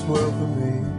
this 0.00 0.08
world 0.08 0.34
for 0.34 0.46
me. 0.46 0.89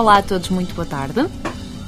Olá 0.00 0.16
a 0.16 0.22
todos, 0.22 0.48
muito 0.48 0.74
boa 0.74 0.86
tarde. 0.86 1.26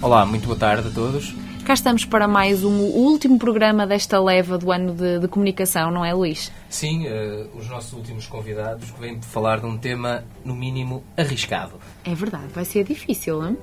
Olá, 0.03 0.26
muito 0.26 0.44
boa 0.44 0.59
tarde 0.59 0.87
a 0.87 0.91
todos. 0.91 1.35
Cá 1.64 1.73
estamos 1.73 2.05
para 2.05 2.29
mais 2.29 2.62
um 2.62 2.81
o 2.82 3.09
último 3.09 3.38
programa 3.38 3.87
desta 3.87 4.23
leva 4.23 4.59
do 4.59 4.70
ano 4.70 4.93
de, 4.93 5.19
de 5.19 5.26
comunicação, 5.29 5.91
não 5.91 6.05
é, 6.05 6.12
Luís? 6.12 6.53
Sim, 6.69 7.06
uh, 7.06 7.49
os 7.56 7.70
nossos 7.70 7.94
últimos 7.94 8.26
convidados 8.26 8.91
que 8.91 9.00
vêm 9.00 9.19
falar 9.23 9.61
de 9.61 9.67
um 9.67 9.79
tema, 9.79 10.25
no 10.44 10.55
mínimo, 10.55 11.03
arriscado. 11.17 11.81
É 12.05 12.14
verdade, 12.14 12.49
vai 12.55 12.67
ser 12.67 12.85
difícil, 12.85 13.41
não? 13.41 13.56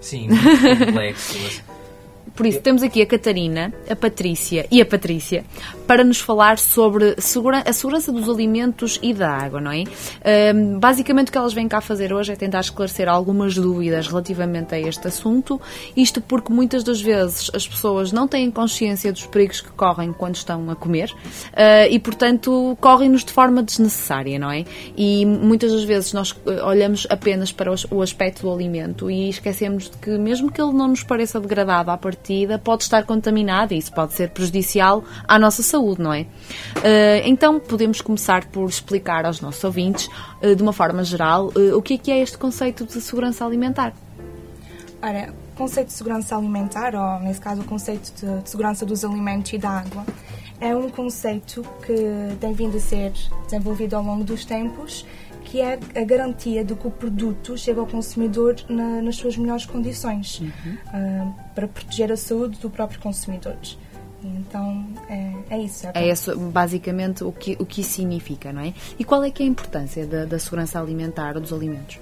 Sim, 0.00 0.30
muito 0.30 0.82
complexo. 0.84 1.62
Por 2.34 2.46
isso, 2.46 2.60
temos 2.60 2.82
aqui 2.82 3.02
a 3.02 3.06
Catarina, 3.06 3.72
a 3.88 3.94
Patrícia 3.94 4.66
e 4.70 4.80
a 4.80 4.86
Patrícia 4.86 5.44
para 5.86 6.02
nos 6.02 6.18
falar 6.18 6.58
sobre 6.58 7.14
a 7.18 7.72
segurança 7.72 8.10
dos 8.10 8.28
alimentos 8.28 8.98
e 9.02 9.12
da 9.12 9.30
água, 9.30 9.60
não 9.60 9.70
é? 9.70 9.84
Basicamente, 10.78 11.28
o 11.28 11.32
que 11.32 11.38
elas 11.38 11.52
vêm 11.52 11.68
cá 11.68 11.80
fazer 11.80 12.12
hoje 12.12 12.32
é 12.32 12.36
tentar 12.36 12.60
esclarecer 12.60 13.08
algumas 13.08 13.54
dúvidas 13.54 14.06
relativamente 14.06 14.74
a 14.74 14.80
este 14.80 15.08
assunto. 15.08 15.60
Isto 15.96 16.20
porque 16.20 16.52
muitas 16.52 16.82
das 16.82 17.00
vezes 17.00 17.50
as 17.52 17.66
pessoas 17.68 18.12
não 18.12 18.26
têm 18.26 18.50
consciência 18.50 19.12
dos 19.12 19.26
perigos 19.26 19.60
que 19.60 19.70
correm 19.70 20.12
quando 20.12 20.36
estão 20.36 20.70
a 20.70 20.76
comer 20.76 21.10
uh, 21.10 21.90
e, 21.90 21.98
portanto, 21.98 22.76
correm-nos 22.80 23.24
de 23.24 23.32
forma 23.32 23.62
desnecessária, 23.62 24.38
não 24.38 24.50
é? 24.50 24.64
E 24.96 25.26
muitas 25.26 25.72
das 25.72 25.84
vezes 25.84 26.12
nós 26.12 26.34
eh, 26.46 26.62
olhamos 26.62 27.06
apenas 27.10 27.52
para 27.52 27.70
o 27.90 28.00
aspecto 28.00 28.42
do 28.42 28.52
alimento 28.52 29.10
e 29.10 29.28
esquecemos 29.28 29.90
de 29.90 29.96
que, 29.98 30.10
mesmo 30.10 30.50
que 30.50 30.60
ele 30.60 30.72
não 30.72 30.88
nos 30.88 31.02
pareça 31.02 31.38
degradável 31.40 31.92
à 31.92 31.98
partida, 31.98 32.21
partida 32.22 32.56
pode 32.56 32.84
estar 32.84 33.04
contaminada 33.04 33.74
e 33.74 33.78
isso 33.78 33.92
pode 33.92 34.14
ser 34.14 34.30
prejudicial 34.30 35.04
à 35.26 35.38
nossa 35.38 35.62
saúde, 35.62 36.00
não 36.00 36.12
é? 36.12 36.26
Eh, 36.84 37.22
então 37.28 37.58
podemos 37.58 38.00
começar 38.00 38.46
por 38.46 38.68
explicar 38.68 39.26
aos 39.26 39.40
nossos 39.40 39.62
ouvintes, 39.64 40.08
eh, 40.40 40.54
de 40.54 40.62
uma 40.62 40.72
forma 40.72 41.02
geral, 41.02 41.52
eh, 41.56 41.74
o 41.74 41.82
que 41.82 41.94
é 41.94 41.98
que 41.98 42.10
é 42.12 42.20
este 42.20 42.38
conceito 42.38 42.86
de 42.86 43.00
segurança 43.00 43.44
alimentar. 43.44 43.92
Ora, 45.02 45.34
o 45.52 45.56
conceito 45.56 45.88
de 45.88 45.94
segurança 45.94 46.36
alimentar, 46.36 46.94
ou 46.94 47.20
nesse 47.20 47.40
caso 47.40 47.60
o 47.60 47.64
conceito 47.64 48.12
de, 48.14 48.42
de 48.42 48.48
segurança 48.48 48.86
dos 48.86 49.04
alimentos 49.04 49.52
e 49.52 49.58
da 49.58 49.70
água, 49.70 50.06
é 50.60 50.76
um 50.76 50.88
conceito 50.88 51.66
que 51.84 52.36
tem 52.40 52.52
vindo 52.52 52.76
a 52.76 52.80
ser 52.80 53.12
desenvolvido 53.44 53.96
ao 53.96 54.04
longo 54.04 54.22
dos 54.22 54.44
tempos 54.44 55.04
que 55.52 55.60
é 55.60 55.78
a 55.94 56.02
garantia 56.02 56.64
de 56.64 56.74
que 56.74 56.86
o 56.86 56.90
produto 56.90 57.58
chega 57.58 57.78
ao 57.78 57.86
consumidor 57.86 58.56
na, 58.70 59.02
nas 59.02 59.16
suas 59.16 59.36
melhores 59.36 59.66
condições, 59.66 60.40
uhum. 60.40 60.48
uh, 60.48 61.34
para 61.54 61.68
proteger 61.68 62.10
a 62.10 62.16
saúde 62.16 62.58
do 62.58 62.70
próprio 62.70 62.98
consumidor. 63.00 63.58
Então, 64.24 64.86
é, 65.10 65.34
é 65.50 65.58
isso. 65.58 65.86
É, 65.88 66.04
é 66.04 66.10
isso, 66.10 66.34
basicamente, 66.38 67.22
o 67.22 67.30
que, 67.30 67.54
o 67.60 67.66
que 67.66 67.82
isso 67.82 67.90
significa, 67.90 68.50
não 68.50 68.62
é? 68.62 68.72
E 68.98 69.04
qual 69.04 69.22
é 69.22 69.30
que 69.30 69.42
é 69.42 69.46
a 69.46 69.48
importância 69.50 70.06
da, 70.06 70.24
da 70.24 70.38
segurança 70.38 70.80
alimentar 70.80 71.34
ou 71.34 71.42
dos 71.42 71.52
alimentos? 71.52 71.98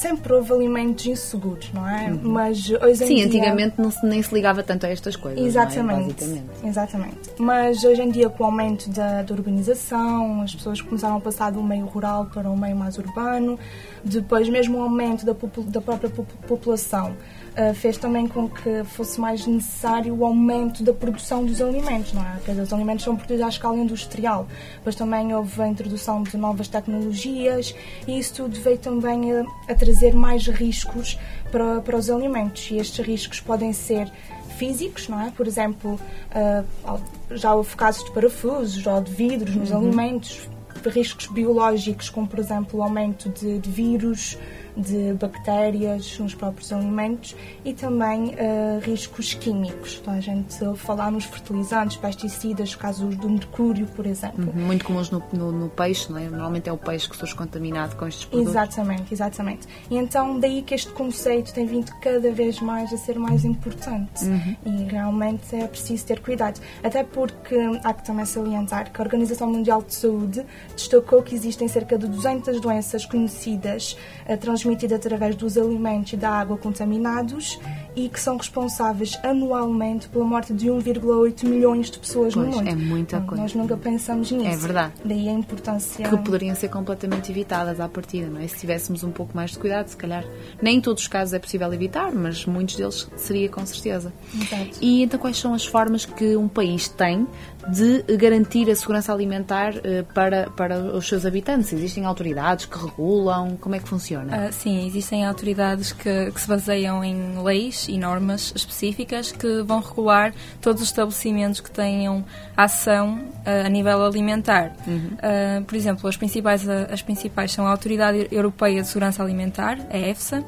Sempre 0.00 0.32
houve 0.32 0.52
alimentos 0.52 1.06
inseguros, 1.06 1.72
não 1.72 1.88
é? 1.88 2.10
Uhum. 2.10 2.20
Mas 2.22 2.70
hoje 2.70 3.04
em 3.04 3.06
Sim, 3.06 3.14
dia... 3.16 3.26
antigamente 3.26 3.74
não 3.78 3.90
se, 3.90 4.06
nem 4.06 4.22
se 4.22 4.32
ligava 4.32 4.62
tanto 4.62 4.86
a 4.86 4.88
estas 4.88 5.16
coisas. 5.16 5.44
Exatamente. 5.44 6.24
É? 6.24 6.68
Exatamente. 6.68 7.30
Mas 7.38 7.82
hoje 7.82 8.02
em 8.02 8.10
dia, 8.10 8.28
com 8.28 8.44
o 8.44 8.46
aumento 8.46 8.88
da, 8.90 9.22
da, 9.22 9.34
urbanização, 9.34 10.42
as 10.42 10.54
pessoas 10.54 10.80
começaram 10.80 11.16
a 11.16 11.20
passar 11.20 11.50
do 11.50 11.62
meio 11.62 11.86
rural 11.86 12.26
para 12.26 12.48
um 12.48 12.56
meio 12.56 12.76
mais 12.76 12.96
urbano, 12.96 13.58
depois, 14.04 14.48
mesmo 14.48 14.78
o 14.78 14.82
aumento 14.82 15.26
da, 15.26 15.34
da 15.66 15.80
própria 15.80 16.10
população 16.46 17.16
uh, 17.58 17.74
fez 17.74 17.96
também 17.96 18.28
com 18.28 18.48
que 18.48 18.84
fosse 18.84 19.20
mais 19.20 19.46
necessário 19.46 20.14
o 20.14 20.24
aumento 20.24 20.82
da 20.82 20.92
produção 20.92 21.44
dos 21.44 21.60
alimentos, 21.60 22.12
não 22.12 22.22
é? 22.22 22.32
Porque 22.36 22.52
os 22.52 22.72
alimentos 22.72 23.04
são 23.04 23.16
produzidos 23.16 23.44
à 23.44 23.48
escala 23.48 23.76
industrial. 23.76 24.46
Depois 24.76 24.94
também 24.94 25.34
houve 25.34 25.60
a 25.60 25.68
introdução 25.68 26.22
de 26.22 26.36
novas 26.36 26.68
tecnologias 26.68 27.74
e 28.06 28.18
isso 28.18 28.34
tudo 28.34 28.60
veio 28.60 28.78
também 28.78 29.32
a, 29.32 29.44
a 29.68 29.74
trazer 29.74 30.14
mais 30.14 30.46
riscos 30.46 31.18
para, 31.50 31.80
para 31.80 31.96
os 31.96 32.08
alimentos. 32.08 32.70
E 32.70 32.76
estes 32.76 33.04
riscos 33.04 33.40
podem 33.40 33.72
ser 33.72 34.10
físicos, 34.56 35.08
não 35.08 35.20
é? 35.20 35.30
Por 35.30 35.46
exemplo, 35.46 35.98
uh, 36.34 37.00
já 37.30 37.54
houve 37.54 37.74
casos 37.76 38.04
de 38.04 38.10
parafusos 38.10 38.86
ou 38.86 39.00
de 39.00 39.12
vidros 39.12 39.54
nos 39.54 39.70
uhum. 39.70 39.78
alimentos, 39.78 40.48
riscos 40.86 41.26
biológicos, 41.26 42.08
como 42.08 42.26
por 42.26 42.38
exemplo 42.38 42.80
o 42.80 42.82
aumento 42.82 43.28
de, 43.30 43.58
de 43.58 43.70
vírus, 43.70 44.38
de 44.78 45.12
bactérias 45.14 46.18
nos 46.18 46.34
próprios 46.34 46.72
alimentos 46.72 47.34
e 47.64 47.74
também 47.74 48.28
uh, 48.28 48.78
riscos 48.82 49.34
químicos. 49.34 49.98
Então, 50.00 50.14
a 50.14 50.20
gente 50.20 50.56
falar 50.76 51.10
nos 51.10 51.24
fertilizantes, 51.24 51.96
pesticidas, 51.96 52.74
casos 52.76 53.16
do 53.16 53.28
mercúrio, 53.28 53.86
por 53.86 54.06
exemplo. 54.06 54.52
Uhum, 54.54 54.66
muito 54.66 54.84
comuns 54.84 55.10
no, 55.10 55.22
no, 55.32 55.50
no, 55.50 55.68
peixe, 55.68 56.10
não 56.12 56.18
é? 56.18 56.28
Normalmente 56.28 56.68
é 56.68 56.72
o 56.72 56.78
peixe 56.78 57.08
que 57.08 57.16
surge 57.16 57.34
contaminado 57.34 57.96
com 57.96 58.06
estes 58.06 58.24
produtos. 58.24 58.52
Exatamente, 58.52 59.12
exatamente. 59.12 59.66
E 59.90 59.96
então 59.96 60.38
daí 60.38 60.62
que 60.62 60.74
este 60.74 60.92
conceito 60.92 61.52
tem 61.52 61.66
vindo 61.66 61.90
cada 62.00 62.30
vez 62.30 62.60
mais 62.60 62.92
a 62.92 62.96
ser 62.96 63.18
mais 63.18 63.44
importante 63.44 64.24
uhum. 64.24 64.56
e 64.64 64.84
realmente 64.84 65.56
é 65.56 65.66
preciso 65.66 66.06
ter 66.06 66.20
cuidado. 66.20 66.60
Até 66.82 67.02
porque 67.02 67.56
há 67.82 67.92
que 67.92 68.04
também 68.04 68.24
salientar 68.24 68.92
que 68.92 69.00
a 69.00 69.04
Organização 69.04 69.50
Mundial 69.50 69.82
de 69.82 69.94
Saúde 69.94 70.46
destacou 70.76 71.22
que 71.22 71.34
existem 71.34 71.66
cerca 71.66 71.98
de 71.98 72.06
200 72.06 72.60
doenças 72.60 73.04
conhecidas 73.04 73.96
uh, 74.28 74.36
transmitidas 74.36 74.67
transmitida 74.68 74.96
através 74.96 75.34
dos 75.34 75.56
alimentos 75.56 76.12
e 76.12 76.16
da 76.16 76.30
água 76.30 76.58
contaminados 76.58 77.58
e 77.96 78.08
que 78.08 78.20
são 78.20 78.36
responsáveis 78.36 79.18
anualmente 79.24 80.08
pela 80.08 80.24
morte 80.24 80.52
de 80.52 80.68
1,8 80.68 81.44
milhões 81.44 81.90
de 81.90 81.98
pessoas 81.98 82.34
pois, 82.34 82.46
no 82.46 82.52
mundo. 82.52 82.68
É 82.68 82.74
muita 82.74 83.20
coisa. 83.20 83.42
Nós 83.42 83.54
nunca 83.54 83.76
pensamos 83.76 84.30
nisso. 84.30 84.46
É 84.46 84.56
verdade. 84.56 84.92
Daí 85.04 85.28
a 85.28 85.32
importância. 85.32 86.08
Que 86.08 86.16
poderiam 86.18 86.54
ser 86.54 86.68
completamente 86.68 87.32
evitadas 87.32 87.80
à 87.80 87.88
partida, 87.88 88.28
não 88.28 88.40
é? 88.40 88.46
Se 88.46 88.58
tivéssemos 88.58 89.02
um 89.02 89.10
pouco 89.10 89.34
mais 89.34 89.52
de 89.52 89.58
cuidado, 89.58 89.88
se 89.88 89.96
calhar. 89.96 90.24
Nem 90.60 90.78
em 90.78 90.80
todos 90.80 91.02
os 91.02 91.08
casos 91.08 91.34
é 91.34 91.38
possível 91.38 91.72
evitar, 91.72 92.12
mas 92.12 92.46
muitos 92.46 92.76
deles 92.76 93.08
seria 93.16 93.48
com 93.48 93.64
certeza. 93.64 94.12
Exato. 94.34 94.78
E 94.80 95.02
então 95.02 95.18
quais 95.18 95.38
são 95.38 95.54
as 95.54 95.66
formas 95.66 96.04
que 96.04 96.36
um 96.36 96.46
país 96.46 96.88
tem 96.88 97.26
de 97.68 98.02
garantir 98.16 98.70
a 98.70 98.74
segurança 98.74 99.12
alimentar 99.12 99.74
uh, 99.74 100.04
para, 100.14 100.48
para 100.50 100.78
os 100.78 101.06
seus 101.06 101.26
habitantes? 101.26 101.72
Existem 101.72 102.04
autoridades 102.04 102.64
que 102.64 102.78
regulam? 102.78 103.56
Como 103.60 103.74
é 103.74 103.78
que 103.78 103.88
funciona? 103.88 104.48
Uh, 104.48 104.52
sim, 104.52 104.86
existem 104.86 105.26
autoridades 105.26 105.92
que, 105.92 106.30
que, 106.30 106.40
se 106.40 106.48
baseiam 106.48 107.04
em 107.04 107.42
leis 107.42 107.86
e 107.88 107.98
normas 107.98 108.52
específicas 108.56 109.32
que 109.32 109.62
vão 109.62 109.80
regular 109.80 110.32
todos 110.60 110.82
os 110.82 110.88
estabelecimentos 110.88 111.60
que 111.60 111.70
tenham 111.70 112.24
ação 112.56 113.20
uh, 113.46 113.66
a 113.66 113.68
nível 113.68 114.04
alimentar. 114.04 114.72
Uhum. 114.86 115.64
por 115.64 115.76
exemplo, 115.76 116.08
as 116.08 116.16
principais, 116.16 116.66
as 116.68 117.02
principais 117.02 117.52
são 117.52 117.66
a 117.66 117.70
Autoridade 117.70 118.28
Europeia 118.30 118.82
de 118.82 118.88
Segurança 118.88 119.22
Alimentar, 119.22 119.78
a 119.90 119.98
EFSA, 119.98 120.44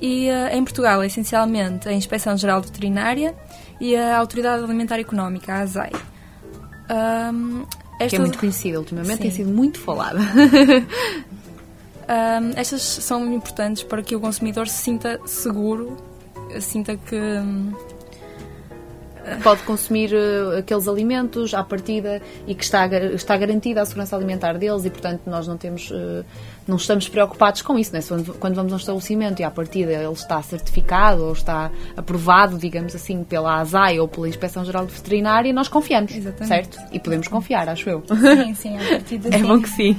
e 0.00 0.28
em 0.28 0.62
Portugal, 0.62 1.02
essencialmente, 1.02 1.88
a 1.88 1.92
Inspeção 1.92 2.36
Geral 2.36 2.60
Veterinária 2.60 3.34
e 3.80 3.96
a 3.96 4.18
Autoridade 4.18 4.62
Alimentar 4.62 4.98
Económica, 4.98 5.54
a 5.54 5.60
ASAI. 5.60 5.92
Um, 6.90 7.64
estas... 7.98 8.10
Que 8.10 8.16
é 8.16 8.18
muito 8.18 8.38
conhecida, 8.38 8.78
ultimamente 8.78 9.16
Sim. 9.16 9.22
tem 9.22 9.30
sido 9.30 9.50
muito 9.50 9.80
falada. 9.80 10.20
um, 12.08 12.50
estas 12.56 12.82
são 12.82 13.32
importantes 13.32 13.82
para 13.82 14.02
que 14.02 14.14
o 14.14 14.20
consumidor 14.20 14.68
se 14.68 14.82
sinta 14.82 15.20
seguro, 15.26 15.96
sinta 16.60 16.96
que. 16.96 17.16
Um, 17.16 17.72
pode 19.42 19.62
consumir 19.62 20.12
uh, 20.12 20.58
aqueles 20.58 20.86
alimentos 20.86 21.52
à 21.52 21.64
partida 21.64 22.22
e 22.46 22.54
que 22.54 22.62
está, 22.62 22.86
está 22.86 23.36
garantida 23.36 23.82
a 23.82 23.84
segurança 23.84 24.14
alimentar 24.14 24.56
deles 24.56 24.84
e, 24.84 24.90
portanto, 24.90 25.22
nós 25.26 25.48
não 25.48 25.56
temos. 25.56 25.90
Uh, 25.90 26.24
não 26.66 26.76
estamos 26.76 27.08
preocupados 27.08 27.62
com 27.62 27.78
isso, 27.78 27.92
né? 27.92 28.00
quando 28.40 28.54
vamos 28.54 28.72
a 28.72 28.76
um 28.76 28.78
estabelecimento 28.78 29.40
e 29.40 29.44
à 29.44 29.50
partida 29.50 29.92
ele 29.92 30.12
está 30.12 30.42
certificado 30.42 31.24
ou 31.24 31.32
está 31.32 31.70
aprovado, 31.96 32.58
digamos 32.58 32.94
assim, 32.94 33.22
pela 33.22 33.60
ASAI 33.60 34.00
ou 34.00 34.08
pela 34.08 34.28
Inspeção 34.28 34.64
Geral 34.64 34.84
de 34.84 34.92
Veterinária, 34.92 35.52
nós 35.52 35.68
confiamos, 35.68 36.14
Exatamente. 36.14 36.48
certo? 36.48 36.78
E 36.92 36.98
podemos 36.98 37.28
confiar, 37.28 37.68
acho 37.68 37.88
eu. 37.88 38.02
Sim, 38.06 38.54
sim, 38.54 38.76
à 38.76 38.88
partida 38.88 39.28
É 39.36 39.38
bom 39.38 39.60
que 39.60 39.68
sim. 39.68 39.96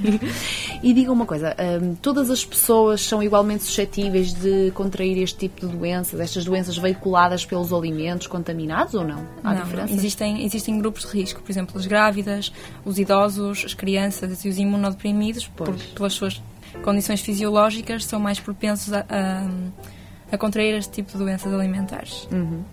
E 0.83 0.93
diga 0.93 1.11
uma 1.11 1.25
coisa, 1.25 1.55
um, 1.81 1.95
todas 1.95 2.29
as 2.29 2.43
pessoas 2.43 3.01
são 3.01 3.23
igualmente 3.23 3.63
suscetíveis 3.63 4.33
de 4.33 4.71
contrair 4.71 5.21
este 5.21 5.37
tipo 5.37 5.65
de 5.65 5.75
doenças, 5.75 6.19
estas 6.19 6.43
doenças 6.43 6.77
veiculadas 6.77 7.45
pelos 7.45 7.71
alimentos 7.71 8.27
contaminados 8.27 8.93
ou 8.93 9.05
não? 9.05 9.25
Há 9.43 9.53
não, 9.53 9.63
diferença? 9.63 9.93
Existem, 9.93 10.45
existem 10.45 10.77
grupos 10.77 11.03
de 11.03 11.17
risco, 11.17 11.41
por 11.41 11.51
exemplo, 11.51 11.77
as 11.77 11.85
grávidas, 11.85 12.51
os 12.83 12.99
idosos, 12.99 13.63
as 13.65 13.73
crianças 13.73 14.43
e 14.43 14.49
os 14.49 14.57
imunodeprimidos, 14.57 15.47
por, 15.47 15.75
pelas 15.95 16.13
suas 16.13 16.41
condições 16.83 17.21
fisiológicas 17.21 18.05
são 18.05 18.19
mais 18.19 18.39
propensos 18.39 18.93
a, 18.93 19.05
a, 19.09 19.47
a 20.31 20.37
contrair 20.37 20.75
este 20.75 20.93
tipo 20.93 21.11
de 21.11 21.17
doenças 21.17 21.53
alimentares. 21.53 22.27
Uhum. 22.31 22.63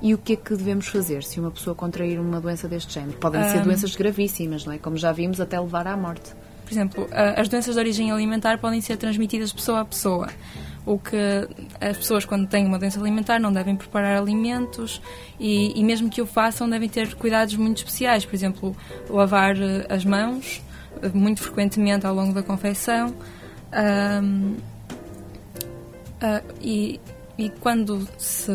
E 0.00 0.14
o 0.14 0.18
que 0.18 0.32
é 0.32 0.36
que 0.36 0.56
devemos 0.56 0.88
fazer 0.88 1.22
se 1.22 1.38
uma 1.38 1.50
pessoa 1.50 1.76
contrair 1.76 2.18
uma 2.18 2.40
doença 2.40 2.66
deste 2.66 2.94
género? 2.94 3.16
Podem 3.18 3.40
um, 3.40 3.48
ser 3.48 3.60
doenças 3.62 3.94
gravíssimas, 3.94 4.64
não 4.64 4.72
é? 4.72 4.78
Como 4.78 4.96
já 4.96 5.12
vimos, 5.12 5.40
até 5.40 5.58
levar 5.58 5.86
à 5.86 5.96
morte. 5.96 6.32
Por 6.64 6.72
exemplo, 6.72 7.08
as 7.36 7.48
doenças 7.48 7.74
de 7.74 7.80
origem 7.80 8.10
alimentar 8.10 8.58
podem 8.58 8.80
ser 8.80 8.96
transmitidas 8.96 9.52
pessoa 9.52 9.80
a 9.80 9.84
pessoa. 9.84 10.28
O 10.84 10.98
que 10.98 11.16
as 11.80 11.96
pessoas, 11.96 12.24
quando 12.24 12.48
têm 12.48 12.66
uma 12.66 12.78
doença 12.78 12.98
alimentar, 12.98 13.38
não 13.38 13.52
devem 13.52 13.76
preparar 13.76 14.16
alimentos 14.16 15.00
e, 15.38 15.78
e 15.78 15.84
mesmo 15.84 16.10
que 16.10 16.20
o 16.20 16.26
façam, 16.26 16.68
devem 16.68 16.88
ter 16.88 17.14
cuidados 17.14 17.54
muito 17.56 17.78
especiais. 17.78 18.24
Por 18.24 18.34
exemplo, 18.34 18.76
lavar 19.08 19.56
eh, 19.56 19.86
as 19.88 20.04
mãos 20.04 20.60
eh, 21.00 21.10
muito 21.14 21.40
frequentemente 21.42 22.04
ao 22.04 22.14
longo 22.14 22.32
da 22.32 22.42
confecção 22.42 23.14
um, 23.72 24.56
Ah, 26.20 26.40
e, 26.60 27.00
e 27.36 27.50
quando 27.50 28.06
se, 28.16 28.52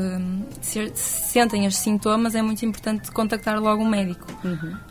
se- 0.61 0.91
se 0.95 1.31
sentem 1.33 1.67
os 1.67 1.75
sintomas, 1.75 2.33
é 2.33 2.41
muito 2.41 2.65
importante 2.65 3.11
contactar 3.11 3.59
logo 3.59 3.83
um 3.83 3.89
médico. 3.89 4.25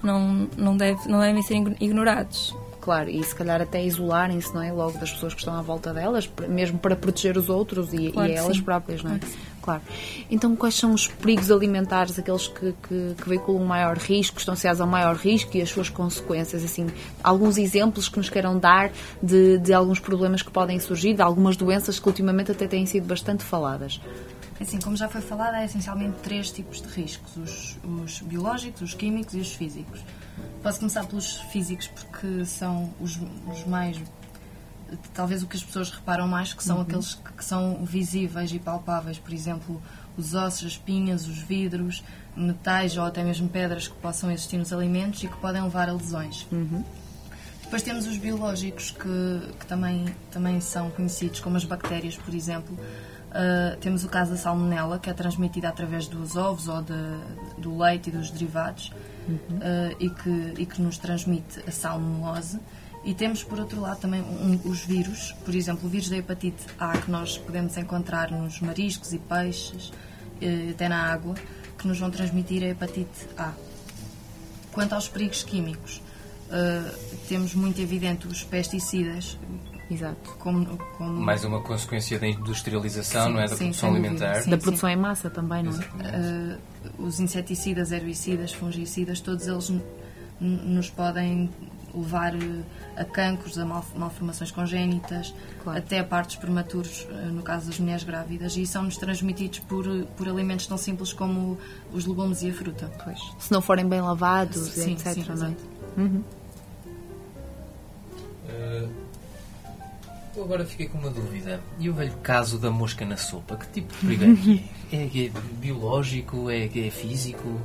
Não, 0.02 0.46
não, 0.58 0.76
deve, 0.76 1.08
não 1.08 1.20
devem 1.20 1.42
ser 1.42 1.54
igno- 1.56 1.76
ignorados. 1.80 2.54
Claro, 2.82 3.08
e 3.10 3.20
se 3.24 3.34
calhar 3.34 3.60
até 3.62 3.82
isolarem-se, 3.84 4.54
não 4.54 4.62
é? 4.62 4.70
Logo 4.70 4.96
das 4.98 5.10
pessoas 5.10 5.32
que 5.34 5.40
estão 5.40 5.54
à 5.56 5.62
volta 5.62 5.92
delas, 5.92 6.30
mesmo 6.48 6.78
para 6.78 6.94
proteger 6.94 7.36
os 7.36 7.48
outros 7.48 7.92
e, 7.92 8.12
Claro 8.12 8.30
e 8.30 8.34
elas 8.34 8.56
sim. 8.58 8.62
próprias, 8.62 9.02
não 9.02 9.14
é? 9.14 9.18
Claro. 9.18 9.34
Claro. 9.66 9.82
Então, 10.30 10.54
quais 10.54 10.76
são 10.76 10.94
os 10.94 11.08
perigos 11.08 11.50
alimentares, 11.50 12.16
aqueles 12.16 12.46
que, 12.46 12.72
que, 12.86 13.14
que 13.20 13.28
veiculam 13.28 13.64
maior 13.64 13.98
risco, 13.98 14.38
estão 14.38 14.52
associados 14.52 14.80
ao 14.80 14.86
maior 14.86 15.16
risco 15.16 15.56
e 15.56 15.60
as 15.60 15.68
suas 15.68 15.88
consequências? 15.88 16.62
Assim, 16.62 16.86
alguns 17.20 17.58
exemplos 17.58 18.08
que 18.08 18.16
nos 18.16 18.30
queiram 18.30 18.56
dar 18.56 18.92
de, 19.20 19.58
de 19.58 19.72
alguns 19.72 19.98
problemas 19.98 20.40
que 20.40 20.52
podem 20.52 20.78
surgir, 20.78 21.14
de 21.14 21.22
algumas 21.22 21.56
doenças 21.56 21.98
que 21.98 22.06
ultimamente 22.06 22.52
até 22.52 22.68
têm 22.68 22.86
sido 22.86 23.08
bastante 23.08 23.42
faladas. 23.42 24.00
Assim, 24.60 24.78
como 24.78 24.96
já 24.96 25.08
foi 25.08 25.20
falado, 25.20 25.54
há 25.54 25.64
essencialmente 25.64 26.16
três 26.22 26.52
tipos 26.52 26.80
de 26.80 26.86
riscos: 26.86 27.36
os, 27.36 27.78
os 27.82 28.20
biológicos, 28.20 28.82
os 28.82 28.94
químicos 28.94 29.34
e 29.34 29.40
os 29.40 29.52
físicos. 29.52 30.00
Posso 30.62 30.78
começar 30.78 31.04
pelos 31.06 31.40
físicos 31.50 31.88
porque 31.88 32.44
são 32.44 32.88
os, 33.00 33.18
os 33.50 33.66
mais. 33.66 34.00
Talvez 35.12 35.42
o 35.42 35.46
que 35.46 35.56
as 35.56 35.64
pessoas 35.64 35.90
reparam 35.90 36.28
mais, 36.28 36.52
que 36.52 36.62
são 36.62 36.80
aqueles 36.80 37.14
que, 37.14 37.32
que 37.32 37.44
são 37.44 37.84
visíveis 37.84 38.52
e 38.52 38.58
palpáveis, 38.58 39.18
por 39.18 39.32
exemplo, 39.32 39.82
os 40.16 40.34
ossos, 40.34 40.64
as 40.66 40.72
espinhas, 40.72 41.26
os 41.26 41.38
vidros, 41.38 42.04
metais 42.36 42.96
ou 42.96 43.04
até 43.04 43.24
mesmo 43.24 43.48
pedras 43.48 43.88
que 43.88 43.94
possam 43.96 44.30
existir 44.30 44.58
nos 44.58 44.72
alimentos 44.72 45.22
e 45.22 45.28
que 45.28 45.36
podem 45.38 45.62
levar 45.62 45.88
a 45.88 45.92
lesões. 45.92 46.46
Depois 47.62 47.82
temos 47.82 48.06
os 48.06 48.16
biológicos 48.16 48.92
que, 48.92 49.54
que 49.58 49.66
também, 49.66 50.06
também 50.30 50.60
são 50.60 50.88
conhecidos, 50.90 51.40
como 51.40 51.56
as 51.56 51.64
bactérias, 51.64 52.16
por 52.16 52.32
exemplo. 52.32 52.78
Uh, 53.26 53.76
temos 53.80 54.04
o 54.04 54.08
caso 54.08 54.30
da 54.30 54.36
salmonela, 54.36 54.98
que 55.00 55.10
é 55.10 55.12
transmitida 55.12 55.68
através 55.68 56.06
dos 56.06 56.36
ovos 56.36 56.68
ou 56.68 56.80
de- 56.80 57.60
do 57.60 57.76
leite 57.76 58.08
e 58.08 58.12
dos 58.12 58.30
derivados 58.30 58.92
uh, 59.28 59.96
e, 59.98 60.08
que, 60.08 60.54
e 60.58 60.64
que 60.64 60.80
nos 60.80 60.96
transmite 60.96 61.60
a 61.66 61.70
salmonelose. 61.72 62.60
E 63.06 63.14
temos, 63.14 63.42
por 63.44 63.58
outro 63.60 63.80
lado, 63.80 64.00
também 64.00 64.20
um- 64.20 64.60
os 64.68 64.80
vírus, 64.84 65.32
por 65.44 65.54
exemplo, 65.54 65.86
o 65.86 65.88
vírus 65.88 66.08
da 66.10 66.16
hepatite 66.16 66.66
A, 66.78 66.98
que 66.98 67.08
nós 67.10 67.38
podemos 67.38 67.76
encontrar 67.76 68.32
nos 68.32 68.60
mariscos 68.60 69.12
e 69.12 69.18
peixes, 69.18 69.92
eh, 70.42 70.70
até 70.72 70.88
na 70.88 71.00
água, 71.12 71.34
que 71.78 71.86
nos 71.86 72.00
vão 72.00 72.10
transmitir 72.10 72.64
a 72.64 72.66
hepatite 72.66 73.26
A. 73.38 73.52
Quanto 74.72 74.92
aos 74.94 75.08
perigos 75.08 75.42
químicos, 75.44 76.02
uh, 76.50 76.94
temos 77.28 77.54
muito 77.54 77.80
evidente 77.80 78.26
os 78.26 78.42
pesticidas, 78.44 79.38
Exato. 79.90 80.36
como, 80.38 80.76
como 80.98 81.12
Mais 81.20 81.44
uma 81.44 81.62
consequência 81.62 82.18
da 82.18 82.26
industrialização, 82.26 83.28
Sim, 83.28 83.32
não 83.34 83.40
é? 83.40 83.42
Da 83.48 83.56
sim, 83.56 83.64
produção 83.66 83.90
alimentar. 83.90 84.42
sim. 84.42 84.50
Da 84.50 84.58
produção 84.58 84.90
em 84.90 84.96
massa 84.96 85.30
também, 85.30 85.62
não 85.62 85.72
é? 85.72 86.58
uh, 86.98 87.02
os 87.06 87.20
inseticidas, 87.20 87.90
herbicidas, 87.92 88.52
fungicidas, 88.52 89.20
todos 89.20 89.46
eles 89.46 89.72
nos 90.40 90.90
podem 90.90 91.48
levar 92.00 92.34
uh, 92.34 92.62
a 92.96 93.04
cancros, 93.04 93.58
a 93.58 93.64
mal- 93.64 93.84
malformações 93.96 94.50
congénitas, 94.50 95.34
Claro. 95.62 95.78
até 95.78 95.98
a 95.98 96.04
partos 96.04 96.36
prematuros, 96.36 97.06
uh, 97.10 97.32
no 97.32 97.42
caso 97.42 97.66
das 97.66 97.78
mulheres 97.78 98.04
grávidas, 98.04 98.56
e 98.56 98.66
são-nos 98.66 98.96
transmitidos 98.96 99.58
por, 99.60 99.86
uh, 99.86 100.06
por 100.16 100.28
alimentos 100.28 100.66
tão 100.66 100.76
simples 100.78 101.12
como 101.12 101.58
os 101.92 102.06
legumes 102.06 102.42
e 102.42 102.50
a 102.50 102.54
fruta. 102.54 102.90
Pois. 103.02 103.18
Se 103.38 103.50
não 103.52 103.60
forem 103.62 103.88
bem 103.88 104.00
lavados, 104.00 104.60
Sim, 104.68 104.92
etc. 104.92 105.12
sim, 105.14 105.24
é? 105.28 105.32
exato. 105.32 105.56
Eu 110.36 110.44
agora 110.44 110.66
fiquei 110.66 110.86
com 110.86 110.98
uma 110.98 111.08
dúvida. 111.08 111.60
E 111.78 111.88
o 111.88 111.94
velho 111.94 112.12
caso 112.22 112.58
da 112.58 112.70
mosca 112.70 113.06
na 113.06 113.16
sopa? 113.16 113.56
Que 113.56 113.66
tipo 113.68 113.92
de 113.94 114.16
perigo 114.16 114.24
é 114.24 114.36
que 114.36 114.64
é? 114.92 115.04
É 115.04 115.06
que 115.08 115.26
é 115.26 115.40
biológico? 115.60 116.50
É 116.50 116.68
que 116.68 116.86
é 116.86 116.90
físico? 116.90 117.58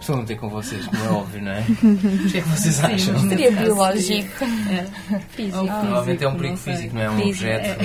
Estou 0.00 0.16
a 0.16 0.18
meter 0.18 0.36
com 0.36 0.48
vocês, 0.48 0.84
como 0.86 1.04
é 1.04 1.08
óbvio, 1.10 1.42
não 1.42 1.52
é? 1.52 1.60
O 1.60 2.28
que 2.30 2.38
é 2.38 2.40
que 2.42 2.48
vocês 2.48 2.82
acham? 2.82 3.18
Seria 3.28 3.52
biológico. 3.52 4.44
Físico. 5.30 5.64
Provavelmente 5.64 6.24
é 6.24 6.28
um 6.28 6.34
perigo 6.34 6.54
não 6.54 6.56
físico, 6.56 6.94
não 6.94 7.02
é 7.02 7.10
um 7.10 7.16
Físico, 7.18 7.44
objeto. 7.46 7.84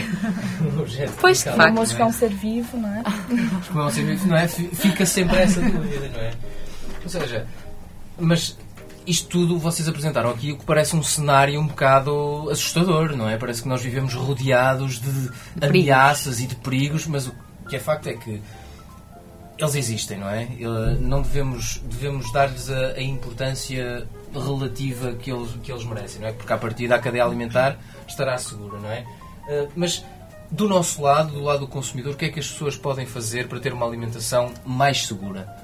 um 0.75 0.79
objeto 0.81 1.13
Pois, 1.21 1.37
de 1.37 1.43
facto. 1.43 1.59
A 1.61 1.71
mosca 1.71 2.01
é 2.01 2.05
um 2.05 2.11
ser 2.11 2.29
vivo, 2.29 2.77
não 2.77 2.89
é? 2.95 3.03
Mas 3.53 3.67
como 3.67 3.79
é 3.81 3.85
um 3.85 3.89
ser 3.91 4.03
vivo, 4.05 4.27
não 4.27 4.35
é? 4.37 4.47
Fi- 4.47 4.69
Fica 4.73 5.05
sempre 5.05 5.37
essa 5.37 5.61
dúvida, 5.61 6.09
não 6.09 6.19
é? 6.19 6.33
Ou 7.03 7.09
seja, 7.09 7.45
mas 8.19 8.57
isto 9.05 9.27
tudo 9.27 9.57
vocês 9.57 9.88
apresentaram 9.88 10.29
aqui 10.29 10.51
o 10.51 10.57
que 10.57 10.65
parece 10.65 10.95
um 10.95 11.03
cenário 11.03 11.60
um 11.60 11.67
bocado 11.67 12.50
assustador, 12.50 13.15
não 13.15 13.29
é? 13.29 13.38
Parece 13.38 13.62
que 13.62 13.67
nós 13.67 13.81
vivemos 13.81 14.13
rodeados 14.13 15.00
de, 15.00 15.31
ameaças 15.62 16.39
e 16.39 16.48
de 16.48 16.55
perigos, 16.55 17.05
mas 17.07 17.27
o 17.27 17.36
que 17.67 17.75
é 17.75 17.79
facto 17.79 18.07
é 18.07 18.13
que 18.13 18.41
eles 19.57 19.75
existem, 19.75 20.17
não 20.17 20.29
é? 20.29 20.48
Não 21.00 21.22
devemos, 21.22 21.81
devemos 21.83 22.31
dar-lhes 22.31 22.69
a, 22.69 22.93
a 22.93 23.01
importância 23.01 24.07
relativa 24.33 25.13
que 25.13 25.31
eles, 25.31 25.51
que 25.62 25.72
eles 25.72 25.86
merecem, 25.86 26.22
não 26.22 26.27
é? 26.27 26.33
Porque 26.33 26.51
a 26.51 26.57
partir 26.57 26.88
da 26.88 26.98
cadeia 27.00 27.24
alimentar 27.24 27.77
estará 28.07 28.38
segura, 28.38 28.79
não 28.79 28.89
é? 28.89 29.05
Eh, 29.48 29.67
Mas 29.75 30.03
do 30.50 30.67
nosso 30.67 31.01
lado, 31.01 31.33
do 31.33 31.41
lado 31.41 31.62
do 31.62 31.67
consumidor, 31.67 32.13
o 32.13 32.17
que 32.17 32.25
é 32.25 32.29
que 32.29 32.39
as 32.39 32.48
pessoas 32.48 32.75
podem 32.75 33.05
fazer 33.05 33.48
para 33.48 33.60
ter 33.60 33.74
uma 33.74 33.86
alimentação 33.86 34.51
mais 34.65 35.05
segura? 35.05 35.62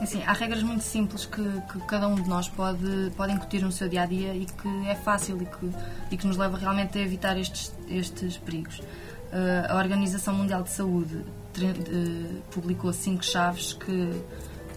Assim, 0.00 0.22
há 0.24 0.32
regras 0.32 0.62
muito 0.62 0.84
simples 0.84 1.24
que, 1.24 1.42
que 1.72 1.78
cada 1.86 2.06
um 2.06 2.14
de 2.16 2.28
nós 2.28 2.48
pode, 2.48 3.10
pode 3.16 3.32
incutir 3.32 3.62
no 3.62 3.72
seu 3.72 3.88
dia 3.88 4.02
a 4.02 4.06
dia 4.06 4.34
e 4.34 4.44
que 4.44 4.68
é 4.88 4.94
fácil 4.94 5.40
e 5.40 5.46
que, 5.46 5.70
e 6.10 6.16
que 6.16 6.26
nos 6.26 6.36
leva 6.36 6.58
realmente 6.58 6.98
a 6.98 7.00
evitar 7.00 7.38
estes, 7.38 7.72
estes 7.88 8.36
perigos. 8.36 8.78
Uh, 8.78 9.70
a 9.70 9.76
Organização 9.76 10.34
Mundial 10.34 10.62
de 10.62 10.70
Saúde 10.70 11.24
eh, 11.60 12.40
publicou 12.50 12.92
cinco 12.92 13.24
chaves 13.24 13.72
que, 13.72 14.12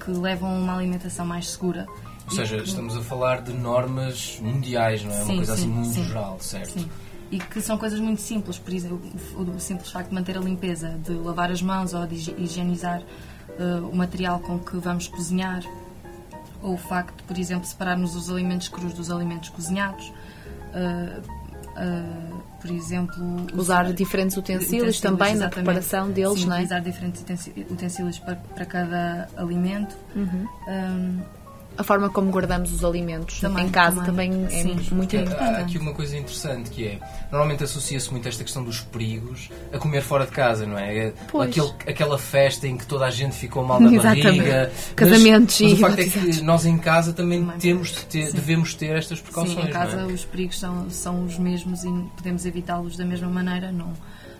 que 0.03 0.11
levam 0.11 0.49
a 0.49 0.57
uma 0.57 0.75
alimentação 0.77 1.25
mais 1.25 1.49
segura. 1.49 1.85
Ou 2.25 2.31
seja, 2.31 2.57
que- 2.57 2.63
estamos 2.63 2.95
a 2.95 3.01
falar 3.01 3.41
de 3.41 3.53
normas 3.53 4.39
mundiais, 4.41 5.03
não 5.03 5.11
é? 5.11 5.15
uma 5.17 5.25
Sim, 5.25 5.35
coisa 5.35 5.53
assim 5.53 5.61
sim, 5.63 5.67
muito 5.69 5.93
sim. 5.93 6.03
geral, 6.05 6.37
certo? 6.39 6.71
Sim. 6.79 6.89
E 7.31 7.37
que 7.39 7.61
são 7.61 7.77
coisas 7.77 7.99
muito 7.99 8.21
simples, 8.21 8.57
por 8.57 8.73
exemplo, 8.73 8.99
o 9.37 9.59
simples 9.59 9.91
facto 9.91 10.09
de 10.09 10.15
manter 10.15 10.35
a 10.37 10.41
limpeza, 10.41 10.97
de 11.05 11.11
lavar 11.13 11.51
as 11.51 11.61
mãos 11.61 11.93
ou 11.93 12.07
de 12.07 12.15
higi- 12.15 12.35
higienizar 12.39 13.03
eh, 13.59 13.81
o 13.81 13.95
material 13.95 14.39
com 14.39 14.57
que 14.57 14.77
vamos 14.77 15.07
cozinhar, 15.07 15.61
ou 16.61 16.73
o 16.73 16.77
facto 16.77 17.17
de, 17.17 17.23
por 17.23 17.37
exemplo, 17.37 17.65
separarmos 17.65 18.15
os 18.15 18.29
alimentos 18.29 18.69
crus 18.69 18.93
dos 18.93 19.11
alimentos 19.11 19.49
cozinhados. 19.49 20.11
eh, 20.73 21.21
eh, 21.75 22.03
por 22.61 22.71
exemplo, 22.71 23.23
Usar 23.55 23.93
diferentes 23.93 24.35
utensílios 24.35 24.99
também 24.99 25.33
na 25.35 25.47
preparação 25.47 26.11
deles, 26.11 26.41
Sim, 26.41 26.47
não 26.47 26.53
é? 26.53 26.57
utilizar 26.57 26.81
diferentes 26.81 27.21
utensílios 27.69 28.19
para, 28.19 28.35
para 28.35 28.65
cada 28.65 29.29
alimento. 29.37 29.95
Uhum. 30.13 30.45
Um, 30.67 31.21
A 31.79 31.83
forma 31.83 32.09
como 32.09 32.29
guardamos 32.29 32.73
os 32.73 32.83
alimentos 32.83 33.39
Também, 33.39 33.65
em 33.65 33.69
casa 33.69 34.03
também, 34.03 34.29
também. 34.31 34.45
é 34.59 34.63
Sim. 34.63 34.75
muito 34.91 35.15
Há- 35.15 35.19
importante. 35.21 35.55
Há 35.55 35.59
aqui 35.59 35.77
uma 35.77 35.93
coisa 35.93 36.17
interessante 36.17 36.69
que 36.71 36.85
é, 36.85 36.99
normalmente 37.31 37.63
associa-se 37.63 38.11
muito 38.11 38.27
esta 38.27 38.43
questão 38.43 38.61
dos 38.65 38.81
perigos 38.81 39.49
a 39.71 39.77
comer 39.77 40.01
fora 40.01 40.25
de 40.25 40.31
casa, 40.31 40.65
não 40.67 40.77
é? 40.77 40.97
É 41.07 41.13
Pois. 41.29 41.49
Aquele, 41.49 41.71
aquela 41.87 42.17
festa 42.17 42.67
em 42.67 42.75
que 42.75 42.85
toda 42.85 43.05
a 43.05 43.09
gente 43.09 43.33
ficou 43.33 43.63
mal 43.63 43.79
da 43.79 43.89
Exatamente. 43.89 44.25
barriga. 44.25 44.71
Casamentos 44.93 45.61
mas, 45.61 45.71
mas 45.71 45.79
o 45.79 45.81
facto 45.81 45.99
é 45.99 46.05
que 46.05 46.41
nós 46.41 46.65
em 46.65 46.77
casa 46.77 47.13
também 47.13 47.47
temos 47.59 47.87
de 47.89 48.05
ter, 48.07 48.33
devemos 48.33 48.73
ter 48.73 48.97
estas 48.97 49.21
precauções, 49.21 49.57
Sim, 49.61 49.69
em 49.69 49.71
casa 49.71 49.95
não 50.01 50.09
é? 50.09 50.13
os 50.13 50.25
perigos 50.25 50.59
são, 50.59 50.89
são 50.89 51.23
os 51.23 51.37
mesmos 51.39 51.85
e 51.85 51.89
podemos 52.17 52.45
evitá-los 52.45 52.97
da 52.97 53.05
mesma 53.05 53.29
maneira. 53.29 53.71
Não, 53.71 53.93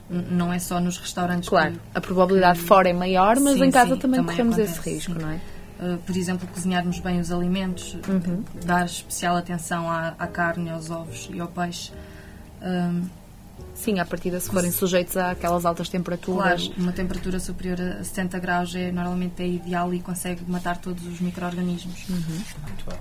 não 0.10 0.52
é 0.52 0.60
só 0.60 0.80
nos 0.82 0.98
restaurantes. 0.98 1.48
Claro, 1.48 1.72
que- 1.74 1.80
a 1.96 2.02
probabilidade 2.02 2.60
fora 2.60 2.90
é 2.90 2.94
maior, 2.94 3.40
mas 3.40 3.54
Sim, 3.54 3.64
em 3.66 3.72
casa 3.72 3.94
sim, 3.94 4.00
também, 4.02 4.20
também 4.20 4.36
corremos 4.36 4.56
acontece, 4.58 4.80
esse 4.80 4.90
risco, 4.96 5.14
sim. 5.14 5.20
não 5.20 5.30
é? 5.32 5.40
Uh, 5.80 5.98
por 6.06 6.16
exemplo, 6.16 6.48
cozinharmos 6.48 7.00
bem 7.00 7.20
os 7.20 7.32
alimentos, 7.32 7.94
Uhum. 8.08 8.44
dar 8.66 8.86
especial 8.86 9.36
atenção 9.38 9.90
à, 9.90 10.10
à 10.20 10.28
carne, 10.28 10.70
aos 10.70 10.90
ovos 10.90 11.30
e 11.34 11.40
ao 11.40 11.48
peixe. 11.48 11.92
Um, 12.62 13.08
Sim, 13.76 14.00
à 14.00 14.06
partida, 14.06 14.40
se 14.40 14.50
forem 14.50 14.72
sujeitos 14.72 15.16
àquelas 15.18 15.66
altas 15.66 15.88
claro, 15.90 16.04
temperaturas. 16.04 16.68
uma 16.78 16.92
temperatura 16.92 17.40
superior 17.40 17.80
a 17.80 18.04
70 18.04 18.40
graus 18.40 18.76
é 18.76 18.92
normalmente 18.92 19.42
é 19.42 19.48
ideal 19.48 19.94
e 19.94 20.00
consegue 20.02 20.44
matar 20.50 20.78
todos 20.78 21.06
os 21.06 21.20
micro-organismos. 21.22 22.06
Muito 22.10 22.86
bem. 22.86 23.00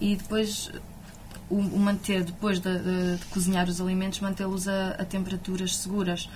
e 0.00 0.16
depois 0.16 0.70
o, 1.48 1.56
o 1.56 1.78
manter 1.78 2.24
depois 2.24 2.58
de, 2.60 2.78
de- 2.78 3.16
de 3.18 3.24
cozinhar 3.26 3.68
os 3.68 3.80
alimentos 3.80 4.20
mantê-los 4.20 4.66
a, 4.68 4.90
a 4.98 5.04
temperaturas 5.04 5.76
seguras 5.76 6.28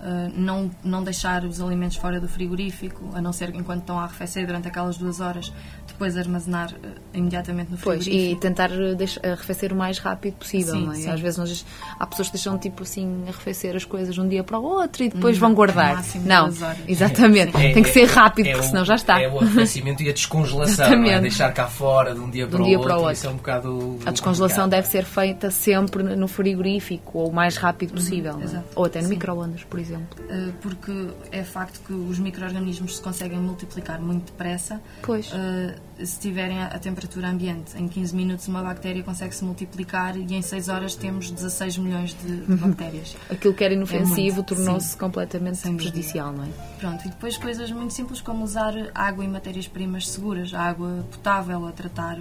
Uh, 0.00 0.32
não, 0.34 0.70
não 0.82 1.04
deixar 1.04 1.44
os 1.44 1.60
alimentos 1.60 1.98
fora 1.98 2.18
do 2.18 2.26
frigorífico, 2.26 3.10
a 3.14 3.20
não 3.20 3.34
ser 3.34 3.54
enquanto 3.54 3.80
estão 3.80 3.98
a 4.00 4.04
arrefecer 4.04 4.46
durante 4.46 4.66
aquelas 4.66 4.96
duas 4.96 5.20
horas, 5.20 5.52
depois 5.86 6.16
armazenar 6.16 6.72
uh, 6.72 6.76
imediatamente 7.12 7.70
no 7.70 7.76
Pois, 7.76 8.02
frigorífico. 8.04 8.38
e 8.38 8.40
tentar 8.40 8.70
eh, 8.72 9.28
arrefecer 9.30 9.74
o 9.74 9.76
mais 9.76 9.98
rápido 9.98 10.36
possível, 10.36 10.72
Sim, 10.72 10.86
não 10.86 10.92
é? 10.92 10.96
sim. 10.96 11.10
Às 11.10 11.20
vezes 11.20 11.38
nós- 11.38 11.66
há 11.98 12.06
pessoas 12.06 12.28
que 12.28 12.34
deixam 12.34 12.56
tipo 12.56 12.82
assim 12.82 13.24
arrefecer 13.28 13.76
as 13.76 13.84
coisas 13.84 14.14
de 14.14 14.22
um 14.22 14.26
dia 14.26 14.42
para 14.42 14.58
o 14.58 14.62
outro 14.64 15.04
e 15.04 15.10
depois 15.10 15.34
Não, 15.36 15.40
vão 15.40 15.50
no 15.50 15.56
guardar. 15.56 16.02
Não, 16.24 16.46
duas 16.48 16.62
horas. 16.62 16.78
exatamente. 16.88 17.54
É- 17.58 17.74
Tem 17.74 17.82
que 17.82 17.90
ser 17.92 18.06
rápido, 18.06 18.46
é 18.46 18.52
porque 18.52 18.68
senão 18.68 18.86
já 18.86 18.94
está. 18.94 19.20
É 19.20 19.28
o 19.28 19.38
arrefecimento 19.38 20.02
e 20.02 20.08
a 20.08 20.12
descongelação, 20.14 20.96
não 20.96 21.04
é? 21.10 21.20
Deixar 21.20 21.52
cá 21.52 21.66
fora 21.66 22.14
de 22.14 22.20
um 22.20 22.30
dia, 22.30 22.46
para, 22.46 22.58
um 22.58 22.62
o 22.62 22.64
dia 22.66 22.78
outro, 22.78 22.88
para 22.90 22.98
o 22.98 23.02
outro. 23.02 23.12
Isso 23.18 23.26
é 23.26 23.30
um 23.30 23.36
bocado. 23.36 23.98
A 24.06 24.10
descongelação 24.12 24.64
complicado. 24.64 24.70
deve 24.70 24.88
ser 24.88 25.04
feita 25.04 25.50
sempre 25.50 26.02
no 26.02 26.26
frigorífico 26.26 27.18
ou 27.18 27.28
o 27.28 27.32
mais 27.34 27.58
rápido 27.58 27.92
possível, 27.92 28.40
é? 28.40 28.62
ou 28.74 28.86
até 28.86 29.02
no 29.02 29.08
micro-ondas, 29.10 29.62
por 29.64 29.78
exemplo. 29.78 29.89
Exemplo? 29.90 30.24
Uh, 30.24 30.52
porque 30.60 31.08
é 31.32 31.42
facto 31.42 31.80
que 31.86 31.92
os 31.92 32.18
micro-organismos 32.18 32.96
se 32.96 33.02
conseguem 33.02 33.38
multiplicar 33.38 34.00
muito 34.00 34.26
depressa. 34.26 34.80
Pois. 35.02 35.30
Uh, 35.32 35.74
se 36.04 36.18
tiverem 36.18 36.62
a 36.62 36.78
temperatura 36.78 37.28
ambiente, 37.28 37.76
em 37.76 37.86
15 37.86 38.16
minutos 38.16 38.48
uma 38.48 38.62
bactéria 38.62 39.02
consegue 39.02 39.34
se 39.34 39.44
multiplicar 39.44 40.16
e 40.16 40.34
em 40.34 40.40
6 40.40 40.68
horas 40.68 40.94
temos 40.94 41.30
16 41.30 41.78
milhões 41.78 42.14
de, 42.14 42.40
de 42.40 42.54
bactérias. 42.54 43.16
Aquilo 43.30 43.52
que 43.52 43.64
era 43.64 43.74
inofensivo 43.74 44.36
muito, 44.36 44.54
tornou-se 44.54 44.96
completamente 44.96 45.58
Sem 45.58 45.76
prejudicial, 45.76 46.32
não 46.32 46.44
é? 46.44 46.48
Pronto, 46.78 47.06
e 47.06 47.10
depois 47.10 47.36
coisas 47.36 47.70
muito 47.70 47.92
simples 47.92 48.20
como 48.20 48.44
usar 48.44 48.72
água 48.94 49.24
e 49.24 49.28
matérias-primas 49.28 50.08
seguras, 50.08 50.54
a 50.54 50.62
água 50.62 51.04
potável 51.10 51.66
a 51.66 51.72
tratar 51.72 52.18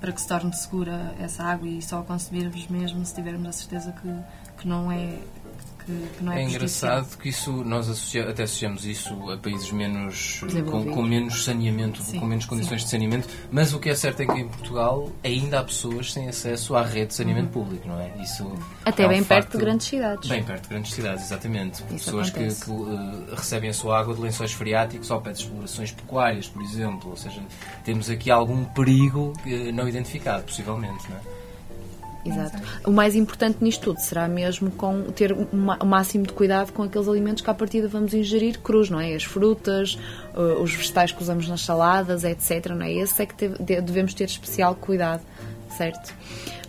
para 0.00 0.12
que 0.12 0.20
se 0.20 0.28
torne 0.28 0.52
segura 0.54 1.14
essa 1.18 1.42
água 1.42 1.68
e 1.68 1.82
só 1.82 2.02
consumirmos 2.02 2.66
mesmo 2.68 3.04
se 3.04 3.14
tivermos 3.14 3.48
a 3.48 3.52
certeza 3.52 3.92
que, 3.92 4.60
que 4.60 4.68
não 4.68 4.90
é 4.90 5.18
que, 5.88 6.08
que 6.18 6.24
não 6.24 6.32
é, 6.32 6.42
É 6.42 6.44
engraçado 6.44 7.16
que 7.16 7.30
isso 7.30 7.50
nós 7.64 7.88
associa, 7.88 8.28
até 8.28 8.42
associamos 8.42 8.84
isso 8.84 9.30
a 9.30 9.38
países 9.38 9.70
menos 9.72 10.40
com, 10.70 10.84
com 10.84 11.02
menos 11.02 11.44
saneamento, 11.44 12.02
Sim, 12.02 12.20
com 12.20 12.26
menos 12.26 12.44
condições 12.44 12.82
de 12.84 12.90
saneamento, 12.90 13.26
mas 13.50 13.72
o 13.72 13.78
que 13.78 13.88
é 13.88 13.94
certo 13.94 14.20
é 14.20 14.26
que 14.26 14.32
em 14.32 14.46
Portugal 14.48 15.10
ainda 15.24 15.60
há 15.60 15.64
pessoas 15.64 16.12
sem 16.12 16.28
acesso 16.28 16.76
à 16.76 16.82
rede 16.82 17.08
de 17.08 17.14
saneamento 17.14 17.48
público, 17.48 17.88
não 17.88 17.98
é? 17.98 18.12
Isso 18.22 18.44
Até 18.84 19.04
é 19.04 19.06
um 19.06 19.08
bem 19.10 19.24
perto 19.24 19.44
facto- 19.44 19.58
de 19.58 19.64
grandes 19.64 19.86
cidades. 19.86 20.28
Bem 20.28 20.42
perto 20.44 20.62
de 20.64 20.68
grandes 20.68 20.92
cidades, 20.92 21.24
exatamente. 21.24 21.82
pessoas 21.84 22.28
que, 22.30 22.38
acontece. 22.38 22.64
que, 22.66 22.70
eh, 22.70 23.34
recebem 23.34 23.70
a 23.70 23.74
sua 23.74 23.98
água 23.98 24.14
de 24.14 24.20
lençóis 24.20 24.52
freáticos 24.52 25.10
ao 25.10 25.20
pé 25.22 25.32
de 25.32 25.38
explorações 25.42 25.92
pecuárias, 25.92 26.46
por 26.48 26.62
exemplo. 26.62 27.10
Ou 27.10 27.16
seja, 27.16 27.40
temos 27.84 28.10
aqui 28.10 28.30
algum 28.30 28.64
perigo 28.64 29.32
eh, 29.46 29.72
não 29.72 29.88
identificado, 29.88 30.42
possivelmente, 30.44 31.08
não 31.08 31.16
é? 31.16 31.37
Exato. 32.28 32.58
O 32.86 32.90
mais 32.90 33.14
importante 33.14 33.58
nisto 33.62 33.82
tudo 33.82 34.00
será 34.00 34.28
mesmo 34.28 34.70
com 34.70 35.02
ter 35.04 35.32
o 35.32 35.86
máximo 35.86 36.26
de 36.26 36.32
cuidado 36.32 36.72
com 36.72 36.82
aqueles 36.82 37.08
alimentos 37.08 37.42
que 37.42 37.50
à 37.50 37.54
partida 37.54 37.88
vamos 37.88 38.14
ingerir 38.14 38.58
crus, 38.60 38.90
não 38.90 39.00
é? 39.00 39.14
As 39.14 39.24
frutas, 39.24 39.98
uh, 40.34 40.62
os 40.62 40.74
vegetais 40.74 41.12
que 41.12 41.22
usamos 41.22 41.48
nas 41.48 41.62
saladas, 41.62 42.24
etc. 42.24 42.66
Não 42.70 42.82
é? 42.82 42.92
Esse 42.92 43.22
é 43.22 43.26
que 43.26 43.48
devemos 43.82 44.14
ter 44.14 44.24
especial 44.24 44.74
cuidado, 44.74 45.22
certo? 45.78 46.12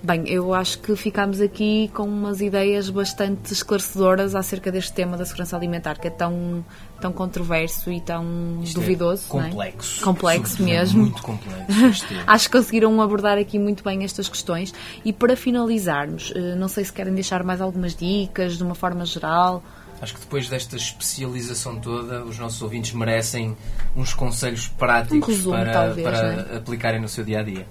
Bem, 0.02 0.30
eu 0.30 0.54
acho 0.54 0.80
que 0.80 0.96
ficámos 0.96 1.42
aqui 1.42 1.92
com 1.94 2.04
umas 2.04 2.40
ideias 2.40 2.90
bastante 2.90 3.52
esclarecedoras 3.52 4.34
acerca 4.34 4.72
deste 4.72 4.94
tema 4.94 5.18
da 5.18 5.26
segurança 5.26 5.58
alimentar, 5.58 6.00
que 6.00 6.08
é 6.08 6.10
tão, 6.10 6.64
tão 7.02 7.12
controverso 7.12 7.92
e 7.92 8.00
tão 8.00 8.62
Isto 8.64 8.80
é 8.80 8.82
duvidoso. 8.82 9.26
é? 9.26 9.50
complexo. 9.50 10.02
Complexo 10.02 10.52
Sobretudo, 10.52 10.70
mesmo. 10.70 11.02
Muito 11.02 11.22
complexo 11.22 12.08
tema. 12.08 12.24
Acho 12.28 12.50
que 12.50 12.58
conseguiram 12.58 13.02
abordar 13.02 13.38
aqui 13.38 13.60
muito 13.60 13.84
bem 13.84 14.06
estas 14.06 14.30
questões. 14.30 14.74
E 15.04 15.12
para 15.12 15.36
finalizarmos, 15.36 16.32
eh, 16.34 16.56
não 16.56 16.70
sei 16.70 16.86
se 16.86 16.94
querem 16.94 17.14
deixar 17.14 17.44
mais 17.44 17.60
algumas 17.60 17.94
dicas, 17.94 18.58
de 18.58 18.64
uma 18.64 18.76
forma 18.76 19.04
geral. 19.04 19.62
Acho 20.02 20.14
que 20.14 20.22
depois 20.22 20.48
desta 20.48 20.78
especialização 20.78 21.78
toda, 21.78 22.24
os 22.24 22.40
nossos 22.40 22.62
ouvintes 22.62 22.94
merecem 22.94 23.58
uns 23.94 24.14
conselhos 24.14 24.70
práticos 24.70 25.28
Um 25.28 25.32
resumo, 25.32 25.58
para, 25.58 25.74
talvez, 25.74 26.08
para 26.08 26.28
é? 26.54 26.56
aplicarem 26.56 27.02
no 27.02 27.10
seu 27.10 27.26
dia 27.26 27.42
a 27.42 27.44
dia. 27.44 27.68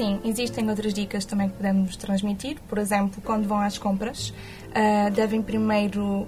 Sim, 0.00 0.18
existem 0.24 0.66
outras 0.70 0.94
dicas 0.94 1.26
também 1.26 1.50
que 1.50 1.56
podemos 1.56 1.94
transmitir. 1.94 2.56
Por 2.66 2.78
exemplo, 2.78 3.20
quando 3.22 3.46
vão 3.46 3.60
às 3.60 3.76
compras, 3.76 4.32
ah, 4.74 5.10
devem 5.10 5.42
primeiro 5.42 6.26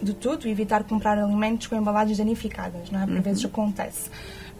de 0.00 0.14
tudo 0.14 0.46
evitar 0.46 0.84
comprar 0.84 1.18
alimentos 1.18 1.66
com 1.66 1.74
embalagens 1.74 2.18
danificadas, 2.18 2.88
não 2.88 3.02
é? 3.02 3.06
Por 3.06 3.20
vezes 3.20 3.44
acontece. 3.44 4.08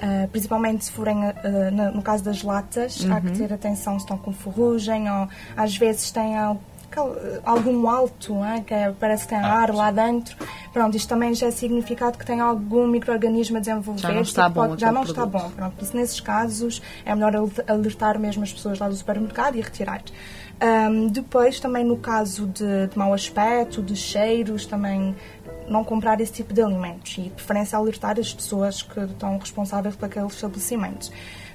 Ah, 0.02 0.26
principalmente 0.32 0.84
se 0.86 0.90
forem, 0.90 1.24
ah, 1.26 1.34
na- 1.72 1.90
no 1.92 2.02
caso 2.02 2.24
das 2.24 2.42
latas, 2.42 3.06
há 3.08 3.20
que 3.20 3.30
ter 3.38 3.52
atenção 3.52 3.92
se 3.98 4.04
estão 4.04 4.18
com 4.18 4.32
ferrugem 4.32 5.08
ou 5.08 5.28
às 5.56 5.76
vezes 5.76 6.10
têm 6.10 6.36
algum 7.44 7.88
alto, 7.88 8.42
é? 8.44 8.60
que 8.60 8.72
é- 8.74 8.92
parece 8.98 9.24
que 9.24 9.30
tem 9.30 9.38
Ah, 9.38 9.60
ar 9.62 9.70
sim. 9.70 9.76
lá 9.76 9.90
dentro. 9.90 10.36
Pronto, 10.72 10.96
isto 10.96 11.08
também 11.08 11.34
já 11.34 11.46
é 11.46 11.50
significado 11.50 12.16
que 12.18 12.24
tem 12.26 12.40
algum 12.40 12.86
micro-organismo 12.86 13.56
a 13.58 13.60
desenvolver. 13.60 14.00
Já 14.00 14.12
não 14.12 14.22
está 14.22 14.48
bom 14.48 14.68
pode- 14.68 14.80
já 14.80 14.92
não 14.92 15.02
está 15.02 15.26
bom. 15.26 15.50
Pronto, 15.50 15.76
por 15.76 15.82
isso, 15.84 15.96
nesses 15.96 16.20
casos, 16.20 16.80
é 17.04 17.14
melhor 17.14 17.36
al- 17.36 17.50
alertar 17.68 18.18
mesmo 18.18 18.42
as 18.42 18.52
pessoas 18.52 18.78
lá 18.78 18.88
do 18.88 18.94
supermercado 18.94 19.56
e 19.56 19.60
retirar. 19.60 20.02
Ahm, 20.60 21.06
depois, 21.08 21.58
também 21.58 21.84
no 21.84 21.96
caso 21.96 22.46
de, 22.46 22.86
de 22.88 22.98
mau 22.98 23.14
aspecto, 23.14 23.82
de 23.82 23.96
cheiros, 23.96 24.66
também 24.66 25.14
não 25.66 25.82
comprar 25.84 26.20
esse 26.20 26.32
tipo 26.32 26.52
de 26.52 26.60
alimentos 26.60 27.16
e, 27.16 27.22
de 27.22 27.30
preferência, 27.30 27.78
alertar 27.78 28.18
as 28.18 28.34
pessoas 28.34 28.82
que 28.82 29.00
estão 29.00 29.38
responsáveis 29.38 29.96
por 29.96 30.06
aqueles 30.06 30.34
estabelecimentos. 30.34 31.10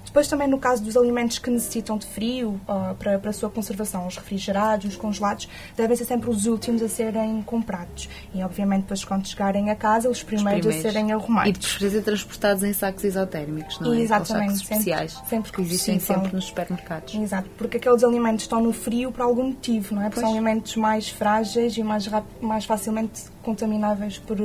Depois, 0.05 0.27
também 0.27 0.47
no 0.47 0.57
caso 0.57 0.81
dos 0.83 0.95
alimentos 0.95 1.39
que 1.39 1.49
necessitam 1.49 1.97
de 1.97 2.05
frio 2.05 2.59
ah, 2.67 2.95
para, 2.97 3.19
para 3.19 3.29
a 3.31 3.33
sua 3.33 3.49
conservação, 3.49 4.07
os 4.07 4.15
refrigerados, 4.17 4.85
os 4.87 4.95
congelados, 4.95 5.49
devem 5.75 5.95
ser 5.97 6.05
sempre 6.05 6.29
os 6.29 6.45
últimos 6.45 6.81
a 6.81 6.87
serem 6.87 7.41
comprados. 7.41 8.07
E, 8.33 8.41
obviamente, 8.41 8.83
depois, 8.83 9.03
quando 9.03 9.27
chegarem 9.27 9.69
a 9.69 9.75
casa, 9.75 10.09
os 10.09 10.23
primeiros, 10.23 10.61
primeiros. 10.61 10.85
a 10.85 10.91
serem 10.91 11.09
E 11.09 11.11
arrumados. 11.11 11.51
de 11.53 11.59
preferência 11.59 12.01
transportados 12.01 12.63
em 12.63 12.71
sacos 12.73 13.03
isotérmicos, 13.03 13.79
não 13.79 13.93
é? 13.93 13.99
Exatamente, 13.99 14.27
sacos 14.53 14.59
sempre- 14.59 14.75
especiais 14.75 15.21
sempre 15.27 15.51
que 15.51 15.55
que 15.57 15.61
existem 15.63 15.95
possível. 15.95 16.15
sempre 16.21 16.35
nos 16.35 16.45
supermercados. 16.45 17.15
Exato, 17.15 17.49
porque 17.57 17.77
aqueles 17.77 18.03
alimentos 18.03 18.43
estão 18.45 18.61
no 18.61 18.71
frio 18.71 19.11
por 19.11 19.21
algum 19.21 19.47
motivo, 19.47 19.95
não 19.95 20.01
é? 20.01 20.05
Porque 20.05 20.21
são 20.21 20.29
alimentos 20.31 20.75
mais 20.77 21.09
frágeis 21.09 21.75
e 21.77 21.83
mais, 21.83 22.07
mais 22.41 22.63
facilmente 22.65 23.23
contamináveis 23.43 24.17
por, 24.17 24.37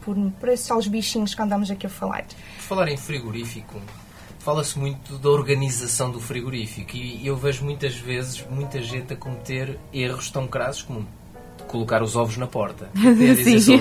por, 0.00 0.16
por 0.40 0.48
esses 0.48 0.86
bichinhos 0.88 1.34
que 1.34 1.42
andamos 1.42 1.70
aqui 1.70 1.86
a 1.86 1.90
falar. 1.90 2.24
Por 2.24 2.62
falar 2.62 2.88
em 2.88 2.96
frigorífico, 2.96 3.80
fala-se 4.46 4.78
muito 4.78 5.18
da 5.18 5.28
organização 5.28 6.08
do 6.08 6.20
frigorífico 6.20 6.96
e 6.96 7.26
eu 7.26 7.36
vejo 7.36 7.64
muitas 7.64 7.96
vezes 7.96 8.46
muita 8.48 8.80
gente 8.80 9.12
a 9.12 9.16
cometer 9.16 9.76
erros 9.92 10.30
tão 10.30 10.46
crassos 10.46 10.82
como 10.82 11.04
colocar 11.66 12.02
os 12.02 12.16
ovos 12.16 12.36
na 12.36 12.46
porta. 12.46 12.88
Sim. 12.96 13.80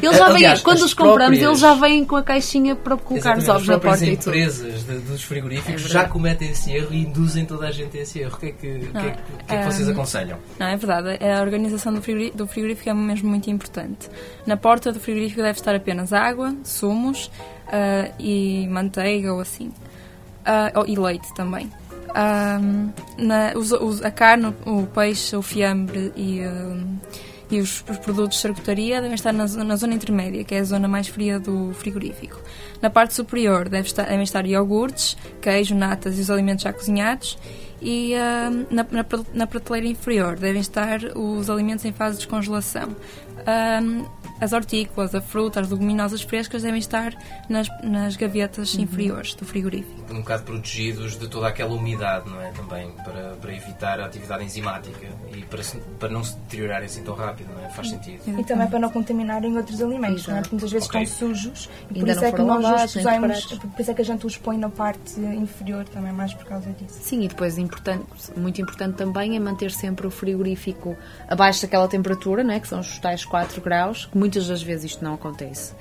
Eles 0.00 0.16
já 0.16 0.26
vêm, 0.28 0.36
Aliás, 0.36 0.60
quando 0.62 0.76
as 0.78 0.82
os 0.84 0.94
compramos, 0.94 1.18
próprias- 1.38 1.44
eles 1.44 1.58
já 1.60 1.74
vêm 1.74 2.04
com 2.04 2.16
a 2.16 2.22
caixinha 2.22 2.76
para 2.76 2.96
colocar 2.96 3.36
os 3.38 3.48
ovos 3.48 3.66
na 3.66 3.74
as 3.76 3.82
porta 3.82 4.04
e 4.06 4.16
tudo. 4.16 4.28
empresas 4.30 4.84
de- 4.84 4.98
dos 5.00 5.22
frigoríficos 5.24 5.84
É 5.86 5.88
já 5.88 6.08
cometem 6.08 6.50
esse 6.50 6.72
erro 6.72 6.88
e 6.92 7.02
induzem 7.02 7.44
toda 7.44 7.66
a 7.66 7.70
gente 7.72 7.98
a 7.98 8.02
esse 8.02 8.20
erro. 8.20 8.36
O 8.36 8.40
que 8.40 8.46
é 8.46 8.52
que, 8.52 8.66
o 8.66 8.80
que, 8.92 8.98
é 8.98 9.10
que- 9.10 9.54
é 9.54 9.58
que 9.58 9.64
vocês 9.64 9.88
Hum. 9.88 9.92
aconselham? 9.92 10.38
Não, 10.58 10.66
é 10.66 10.76
verdade. 10.76 11.18
A 11.24 11.40
organização 11.42 11.92
do 11.92 12.00
frigorí- 12.00 12.30
do 12.30 12.46
frigorífico 12.46 12.88
é 12.88 12.94
mesmo 12.94 13.28
muito 13.28 13.50
importante. 13.50 14.08
Na 14.46 14.56
porta 14.56 14.92
do 14.92 15.00
frigorífico 15.00 15.42
deve 15.42 15.58
estar 15.58 15.74
apenas 15.74 16.12
água, 16.12 16.54
sumos 16.64 17.30
ah, 17.72 18.10
e 18.18 18.66
manteiga 18.68 19.32
ou 19.34 19.40
assim. 19.40 19.72
Ah, 20.44 20.72
oh, 20.76 20.84
e 20.86 20.96
leite 20.96 21.34
também. 21.34 21.70
Ah, 22.14 22.58
na- 23.18 23.52
os- 23.56 23.72
os- 23.72 24.02
a 24.02 24.10
carne, 24.10 24.54
o 24.66 24.86
peixe, 24.86 25.36
o 25.36 25.42
fiambre 25.42 26.12
e, 26.16 26.40
e 27.50 27.60
os, 27.60 27.84
os 27.88 27.98
produtos 27.98 28.36
de 28.36 28.42
charcutaria 28.42 29.00
devem 29.00 29.14
estar 29.14 29.32
na, 29.32 29.46
na 29.46 29.76
zona 29.76 29.94
intermédia, 29.94 30.44
que 30.44 30.54
é 30.54 30.58
a 30.60 30.64
zona 30.64 30.88
mais 30.88 31.08
fria 31.08 31.38
do 31.38 31.72
frigorífico. 31.74 32.38
Na 32.80 32.90
parte 32.90 33.14
superior 33.14 33.68
deve 33.68 33.88
estar, 33.88 34.04
devem 34.04 34.22
estar 34.22 34.46
iogurtes, 34.46 35.16
queijo, 35.40 35.74
natas 35.74 36.18
e 36.18 36.20
os 36.20 36.30
alimentos 36.30 36.62
já 36.64 36.72
cozinhados. 36.72 37.38
E 37.80 38.12
na, 38.70 38.84
na, 38.90 39.06
na 39.34 39.46
prateleira 39.46 39.86
inferior 39.86 40.36
devem 40.36 40.60
estar 40.60 40.98
os 41.14 41.48
alimentos 41.48 41.84
em 41.84 41.92
fase 41.92 42.16
de 42.16 42.22
descongelação. 42.24 42.96
As 44.40 44.52
hortícolas, 44.52 45.14
a 45.14 45.20
fruta, 45.20 45.60
as 45.60 45.70
leguminosas 45.70 46.22
frescas 46.22 46.62
devem 46.62 46.78
estar 46.78 47.12
nas, 47.48 47.68
nas 47.82 48.16
gavetas 48.16 48.74
inferiores 48.74 49.34
do 49.34 49.44
frigorífico. 49.44 50.12
Um 50.12 50.18
bocado 50.20 50.44
protegidos 50.44 51.18
de 51.18 51.28
toda 51.28 51.48
aquela 51.48 51.74
umidade, 51.74 52.28
não 52.28 52.40
é? 52.40 52.50
Também, 52.52 52.90
para, 53.04 53.34
para 53.40 53.54
evitar 53.54 54.00
a 54.00 54.06
atividade 54.06 54.44
enzimática 54.44 55.06
e 55.34 55.42
para, 55.42 55.62
para 55.98 56.08
não 56.08 56.22
se 56.24 56.36
deteriorarem 56.36 56.86
assim 56.86 57.02
tão 57.02 57.14
rápido, 57.14 57.48
não 57.54 57.64
é? 57.64 57.68
Faz 57.70 57.90
sentido. 57.90 58.20
E 58.26 58.44
também 58.44 58.66
para 58.68 58.78
não 58.78 58.90
contaminarem 58.90 59.56
outros 59.56 59.80
alimentos, 59.82 60.26
não 60.26 60.36
é? 60.36 60.38
Exato. 60.38 60.48
Porque 60.50 60.54
muitas 60.54 60.72
vezes 60.72 60.88
Ok. 60.88 61.02
estão 61.02 61.28
sujos 61.28 61.68
e 61.90 61.94
por 61.94 61.98
Ainda 61.98 62.12
isso 62.12 62.20
não 62.20 62.28
é 62.28 62.30
que 62.30 62.36
foram 62.36 62.54
nós 62.54 62.62
lavados, 62.62 62.96
os 62.96 63.02
preparados. 63.02 63.44
por 63.58 63.80
isso 63.80 63.90
é 63.90 63.94
que 63.94 64.02
a 64.02 64.04
gente 64.04 64.26
os 64.26 64.36
põe 64.36 64.58
na 64.58 64.68
parte 64.68 65.20
inferior 65.20 65.84
também, 65.88 66.12
mais 66.12 66.32
por 66.34 66.44
causa 66.44 66.70
disso. 66.72 66.98
Sim, 67.02 67.24
e 67.24 67.28
depois 67.28 67.58
importante, 67.58 68.04
muito 68.36 68.60
importante 68.60 68.96
também 68.96 69.36
é 69.36 69.38
manter 69.40 69.70
sempre 69.70 70.06
o 70.06 70.10
frigorífico 70.10 70.96
abaixo 71.28 71.62
daquela 71.62 71.88
temperatura, 71.88 72.42
né, 72.42 72.60
que 72.60 72.68
são 72.68 72.80
os 72.80 72.98
tais 72.98 73.24
4 73.24 73.60
graus, 73.60 74.06
que 74.06 74.16
muitas 74.28 74.46
das 74.46 74.62
vezes 74.62 74.92
isto 74.92 75.02
não 75.02 75.14
acontece. 75.14 75.72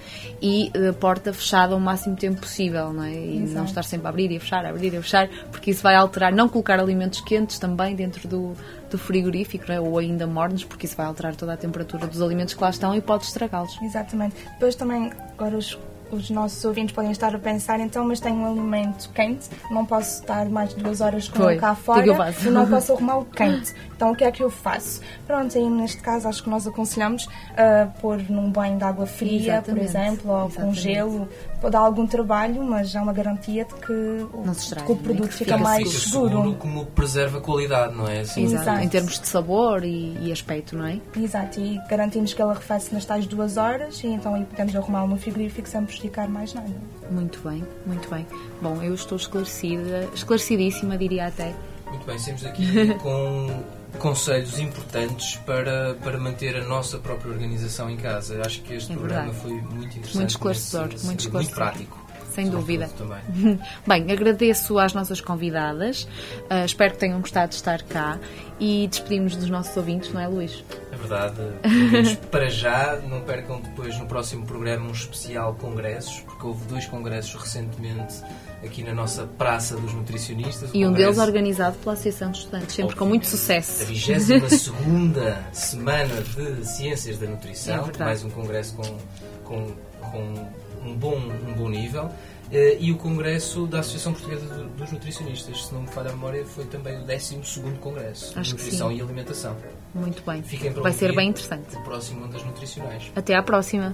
E 0.41 0.71
a 0.89 0.93
porta 0.93 1.33
fechada 1.33 1.75
o 1.75 1.79
máximo 1.79 2.15
tempo 2.15 2.39
possível, 2.39 2.93
não 2.93 3.03
é? 3.03 3.13
E 3.13 3.39
não 3.39 3.65
estar 3.65 3.83
sempre 3.83 4.07
a 4.07 4.09
abrir 4.09 4.31
e 4.31 4.37
a 4.37 4.39
fechar, 4.39 4.65
a 4.65 4.69
abrir 4.69 4.93
e 4.93 4.97
a 4.97 5.01
fechar, 5.01 5.27
porque 5.51 5.71
isso 5.71 5.83
vai 5.83 5.95
alterar, 5.95 6.31
não 6.33 6.47
colocar 6.47 6.79
alimentos 6.79 7.19
quentes 7.21 7.59
também 7.59 7.93
dentro 7.95 8.25
do, 8.27 8.53
do 8.89 8.97
frigorífico, 8.97 9.69
é? 9.69 9.79
ou 9.79 9.97
ainda 9.97 10.25
mornos, 10.25 10.63
porque 10.63 10.85
isso 10.85 10.95
vai 10.95 11.05
alterar 11.05 11.35
toda 11.35 11.53
a 11.53 11.57
temperatura 11.57 12.07
dos 12.07 12.21
alimentos 12.21 12.53
que 12.53 12.61
lá 12.61 12.69
estão 12.69 12.95
e 12.95 13.01
pode 13.01 13.25
estragá-los. 13.25 13.77
Exatamente. 13.81 14.35
Depois 14.53 14.75
também, 14.75 15.11
agora 15.33 15.57
os 15.57 15.77
os 16.11 16.29
nossos 16.29 16.63
ouvintes 16.65 16.93
podem 16.95 17.11
estar 17.11 17.33
a 17.35 17.39
pensar, 17.39 17.79
então, 17.79 18.05
mas 18.05 18.19
tenho 18.19 18.35
um 18.37 18.45
alimento 18.51 19.09
quente, 19.13 19.47
não 19.71 19.85
posso 19.85 20.21
estar 20.21 20.47
mais 20.49 20.73
de 20.73 20.81
duas 20.83 21.01
horas 21.01 21.27
com 21.27 21.37
Foi, 21.37 21.53
ele 21.53 21.59
cá 21.61 21.71
o 21.71 21.75
que 21.75 21.81
fora 21.83 22.05
eu 22.05 22.15
faço? 22.15 22.47
e 22.47 22.51
não 22.51 22.65
posso 22.69 22.93
arrumar 22.93 23.17
o 23.17 23.25
quente. 23.25 23.73
Então, 23.95 24.11
o 24.11 24.15
que 24.15 24.23
é 24.23 24.31
que 24.31 24.43
eu 24.43 24.49
faço? 24.49 25.01
Pronto, 25.25 25.57
aí 25.57 25.69
neste 25.69 26.01
caso, 26.01 26.27
acho 26.27 26.43
que 26.43 26.49
nós 26.49 26.67
aconselhamos 26.67 27.27
a 27.57 27.87
pôr 27.99 28.17
num 28.29 28.51
banho 28.51 28.77
de 28.77 28.83
água 28.83 29.05
fria, 29.07 29.61
por 29.61 29.77
Exatamente, 29.77 29.85
exemplo, 29.85 30.31
ou 30.31 30.41
com 30.41 30.47
exatamente. 30.49 30.79
gelo. 30.81 31.29
Pode 31.59 31.71
dar 31.71 31.79
algum 31.79 32.05
trabalho, 32.05 32.63
mas 32.63 32.95
há 32.95 33.01
uma 33.01 33.13
garantia 33.13 33.65
de 33.65 33.73
que 33.73 33.91
o, 33.91 34.43
estraga, 34.51 34.85
que 34.85 34.91
o 34.91 34.95
produto 34.95 35.27
Que 35.29 35.33
fica, 35.33 35.53
fica 35.53 35.57
mais 35.57 35.87
Fica 35.91 35.99
seguro. 36.09 36.29
seguro 36.29 36.55
como 36.57 36.85
preserva 36.85 37.39
a 37.39 37.41
qualidade, 37.41 37.95
não 37.95 38.07
é? 38.07 38.19
Assim, 38.19 38.43
Exato. 38.43 38.61
Exato. 38.63 38.83
Em 38.83 38.87
termos 38.89 39.19
de 39.19 39.27
sabor 39.27 39.83
e, 39.83 40.15
e 40.21 40.31
aspecto, 40.31 40.75
não 40.77 40.85
é? 40.85 40.99
Exato, 41.17 41.59
e 41.59 41.79
garantimos 41.89 42.33
que 42.33 42.41
ele 42.41 42.51
arrefece 42.51 42.93
nas 42.93 43.03
tais 43.05 43.25
duas 43.25 43.57
horas 43.57 44.03
e 44.03 44.07
então 44.07 44.35
aí 44.35 44.45
podemos 44.45 44.75
arrumá-lo 44.75 45.07
no 45.07 45.17
frigorífico 45.17 45.67
sem 45.67 45.81
prejudicar 45.97 46.29
mais 46.29 46.53
nada. 46.53 46.69
Muito 47.11 47.39
bem, 47.47 47.63
muito 47.85 48.09
bem. 48.09 48.25
Bom, 48.61 48.81
eu 48.81 48.93
estou 48.93 49.17
esclarecida, 49.17 50.07
esclarecidíssima, 50.13 50.97
diria 50.97 51.27
até. 51.27 51.55
Muito 51.87 52.05
bem, 52.05 52.19
saímos 52.19 52.41
daqui 52.43 52.93
com 53.01 53.63
conselhos 53.99 54.59
importantes 54.59 55.37
para, 55.37 55.95
para 55.95 56.17
manter 56.17 56.55
a 56.57 56.63
nossa 56.67 56.97
própria 56.99 57.31
organização 57.31 57.89
em 57.89 57.97
casa. 57.97 58.41
Acho 58.45 58.61
que 58.61 58.73
este 58.73 58.91
É 58.91 58.95
programa 58.95 59.31
verdade. 59.31 59.41
foi 59.41 59.51
muito 59.75 59.97
interessante. 59.97 60.15
Muito 60.17 60.29
esclarecedor, 60.31 60.87
nesse 60.89 61.05
muito 61.05 61.19
esclarecedor. 61.21 61.55
prático. 61.55 62.06
Sem 62.37 62.51
dúvida. 62.51 62.87
Também. 62.95 63.59
Bem, 63.87 64.11
agradeço 64.11 64.77
às 64.77 64.93
nossas 64.93 65.19
convidadas, 65.19 66.07
ah, 66.47 66.63
espero 66.63 66.93
que 66.93 66.99
tenham 66.99 67.19
gostado 67.19 67.49
de 67.49 67.55
estar 67.55 67.81
cá 67.81 68.19
e 68.59 68.87
despedimos 68.87 69.35
dos 69.35 69.49
nossos 69.49 69.75
ouvintes, 69.75 70.13
não 70.13 70.21
é, 70.21 70.27
Luís? 70.27 70.63
É 70.91 70.95
verdade. 70.95 71.35
Para 72.29 72.47
já, 72.47 73.01
não 73.09 73.21
percam 73.21 73.59
depois 73.59 73.97
no 73.97 74.05
próximo 74.05 74.45
programa 74.45 74.87
um 74.87 74.91
especial 74.91 75.55
congressos, 75.55 76.19
porque 76.19 76.45
houve 76.45 76.63
dois 76.65 76.85
congressos 76.85 77.33
recentemente 77.33 78.21
aqui 78.63 78.83
na 78.83 78.93
nossa 78.93 79.25
Praça 79.25 79.75
dos 79.75 79.95
Nutricionistas. 79.95 80.69
E 80.75 80.85
um 80.85 80.93
deles 80.93 81.17
organizado 81.17 81.75
pela 81.77 81.93
Associação 81.93 82.29
de 82.29 82.37
Estudantes, 82.37 82.75
sempre 82.75 82.95
com 82.95 83.05
muito 83.05 83.25
sucesso. 83.25 83.81
A 83.81 83.85
22 83.87 84.71
Semana 85.53 86.21
de 86.21 86.67
Ciências 86.67 87.17
da 87.17 87.25
Nutrição, 87.25 87.89
É 87.95 88.03
mais 88.03 88.23
um 88.23 88.29
congresso 88.29 88.75
com, 88.75 88.97
com, 89.43 89.73
com 90.11 90.66
um, 90.87 90.95
bom, 90.95 91.15
um 91.17 91.53
bom 91.53 91.69
nível. 91.69 92.09
Eh, 92.51 92.77
e 92.79 92.91
o 92.93 92.97
congresso 92.97 93.67
da 93.67 93.79
Associação 93.79 94.13
Portuguesa 94.13 94.45
do- 94.45 94.69
dos 94.69 94.89
Nutricionistas, 94.91 95.65
se 95.65 95.73
não 95.73 95.81
me 95.81 95.87
falha 95.89 96.09
a 96.11 96.13
memória, 96.13 96.45
foi 96.45 96.63
também 96.65 96.97
o 96.97 97.05
12 97.05 97.35
Congresso 97.81 98.33
de 98.33 98.39
Acho 98.39 98.55
que 98.55 98.61
Nutrição 98.63 98.89
e 98.91 99.01
Alimentação. 99.01 99.55
Muito 99.93 100.23
bem. 100.25 100.41
Vai 100.81 100.93
ser 100.93 101.13
bem 101.13 101.29
interessante. 101.29 101.75
O 101.75 101.83
próximo 101.83 102.23
Ondas 102.25 102.43
Nutricionais. 102.45 103.11
Até 103.15 103.35
à 103.35 103.43
próxima. 103.43 103.93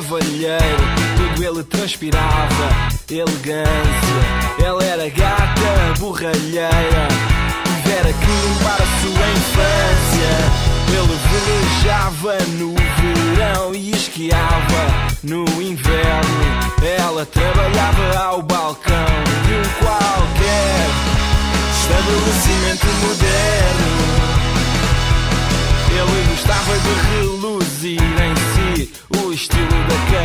Cavalheiro, 0.00 0.84
tudo 1.16 1.44
ele 1.44 1.62
transpirava 1.64 2.68
elegância. 3.10 3.66
Ele 4.58 4.84
era 4.88 5.08
gata, 5.10 5.98
borralheira, 5.98 7.08
tivera 7.64 8.12
que 8.12 8.26
limpar 8.26 8.80
a 8.80 8.88
sua 9.00 9.26
infância. 9.36 10.32
Ele 10.88 11.16
velejava 11.30 12.38
no 12.58 12.74
verão 12.74 13.74
e 13.74 13.90
esquiava 13.90 14.82
no 15.22 15.44
inverno. 15.60 16.44
Ela 16.98 17.26
trabalhava 17.26 18.18
ao 18.18 18.42
balcão 18.42 18.94
de 19.46 19.54
um 19.54 19.84
qualquer 19.84 20.86
estabelecimento 21.82 22.86
moderno. 23.06 23.29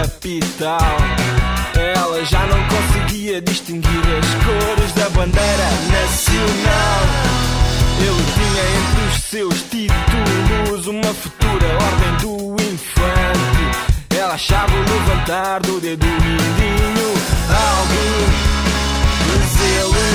Capital. 0.05 0.97
Ela 1.75 2.23
já 2.25 2.45
não 2.45 2.59
conseguia 2.67 3.41
distinguir 3.41 3.89
as 3.89 4.27
cores 4.45 4.91
da 4.93 5.09
bandeira 5.09 5.69
nacional. 5.91 7.01
Ele 7.99 8.23
tinha 8.35 8.63
entre 8.77 9.03
os 9.09 9.23
seus 9.23 9.61
títulos 9.63 10.87
uma 10.87 11.13
futura 11.13 11.65
ordem 11.65 12.17
do 12.21 12.55
infante. 12.61 13.65
Ela 14.17 14.33
achava 14.35 14.71
o 14.71 14.79
levantar 14.79 15.59
do 15.61 15.79
dedo 15.79 16.05
mindinho 16.05 17.13
algo 17.49 18.03
deselegante. 19.33 20.05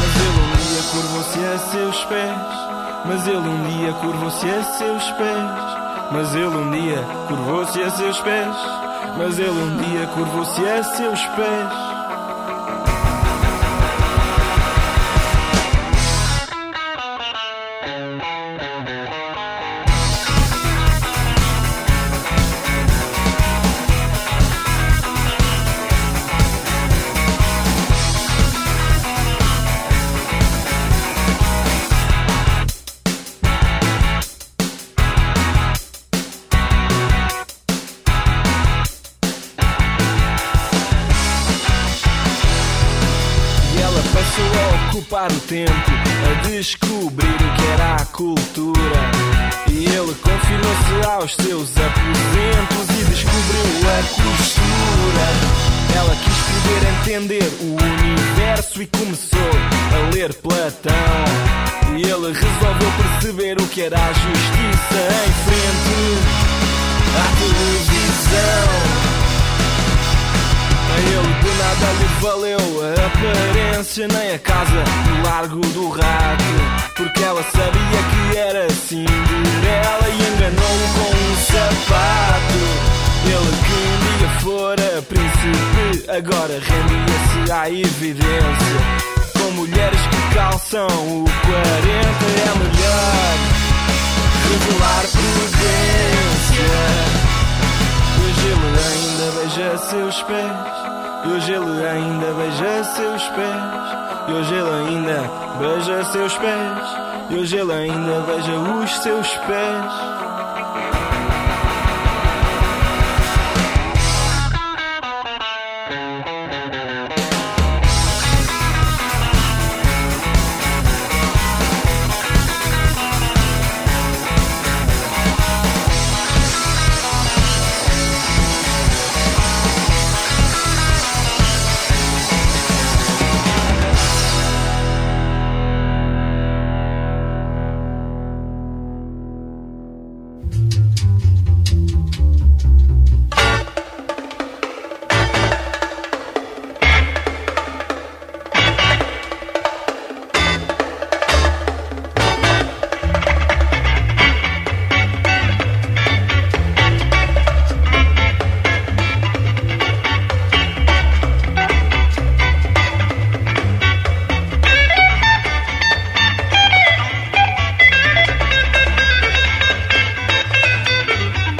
Mas 0.00 0.12
ele 0.20 0.40
um 0.40 0.50
dia 0.56 0.82
curvou-se 0.90 1.38
a 1.38 1.58
seus 1.70 2.04
pés. 2.04 2.66
Mas 3.06 3.28
ele 3.28 3.48
um 3.48 3.62
dia 3.78 3.92
curvou-se 3.92 4.46
a 4.48 4.64
seus 4.64 5.10
pés. 5.12 5.95
Mas 6.12 6.34
ele 6.34 6.46
um 6.46 6.70
dia 6.70 7.04
curvou-se 7.28 7.82
a 7.82 7.90
seus 7.90 8.20
pés. 8.20 8.56
Mas 9.18 9.38
ele 9.38 9.50
um 9.50 9.76
dia 9.76 10.06
curvou-se 10.08 10.68
a 10.68 10.82
seus 10.82 11.24
pés. 11.26 11.95
Seus 51.56 51.70
aposentos 51.70 52.86
e 52.90 53.04
descobriu 53.04 53.88
a 53.88 54.02
costura. 54.02 55.26
Ela 55.96 56.14
quis 56.16 56.38
poder 56.52 56.82
entender 57.00 57.48
o 57.62 57.76
universo 57.82 58.82
e 58.82 58.86
começou 58.86 59.50
a 59.94 60.14
ler 60.14 60.34
Platão. 60.34 60.92
E 61.96 62.02
ele 62.02 62.26
resolveu 62.26 62.92
perceber 62.98 63.60
o 63.60 63.66
que 63.68 63.82
era 63.82 63.96
a 63.96 64.12
justiça 64.12 65.00
em 65.24 65.32
frente 65.46 65.96
à 67.16 67.26
televisão. 67.38 69.15
Ele 70.98 71.34
de 71.42 71.50
nada 71.58 71.92
lhe 71.98 72.08
valeu 72.20 72.58
a 72.82 73.06
aparência 73.06 74.08
nem 74.08 74.34
a 74.34 74.38
casa 74.38 74.84
no 75.08 75.22
largo 75.28 75.60
do 75.60 75.88
rato. 75.90 76.44
Porque 76.96 77.22
ela 77.22 77.42
sabia 77.42 78.00
que 78.10 78.38
era 78.38 78.68
Cinderela 78.70 80.08
e 80.08 80.18
enganou-o 80.34 80.88
com 80.94 81.10
um 81.16 81.36
sapato. 81.36 82.62
Ele 83.26 83.52
que 83.66 83.76
um 83.82 84.18
dia 84.18 84.30
fora 84.40 85.02
príncipe 85.02 86.10
agora 86.10 86.54
rendia-se 86.54 87.52
à 87.52 87.70
evidência. 87.70 88.78
Com 89.38 89.50
mulheres 89.52 90.00
que 90.00 90.34
calçam 90.34 90.86
o 90.86 91.24
40 91.24 91.56
é 91.56 92.58
melhor 92.58 93.36
revelar 94.48 95.04
prudência. 95.12 96.26
Hoje 98.18 98.46
ele 98.46 99.05
ainda 99.26 99.40
beija 99.40 99.78
seus 99.78 100.22
pés. 100.22 100.52
E 101.24 101.28
hoje 101.28 101.52
ele 101.52 101.86
ainda 101.86 102.32
beija 102.34 102.84
seus 102.84 103.28
pés. 103.30 104.28
E 104.28 104.32
hoje 104.32 104.54
ele 104.54 104.70
ainda 104.70 105.30
beija 105.58 106.04
seus 106.04 106.38
pés. 106.38 107.30
E 107.30 107.34
hoje 107.34 107.56
ele 107.56 107.72
ainda 107.72 108.20
beija 108.20 108.56
os 108.56 108.90
seus 108.98 109.28
pés. 109.38 110.25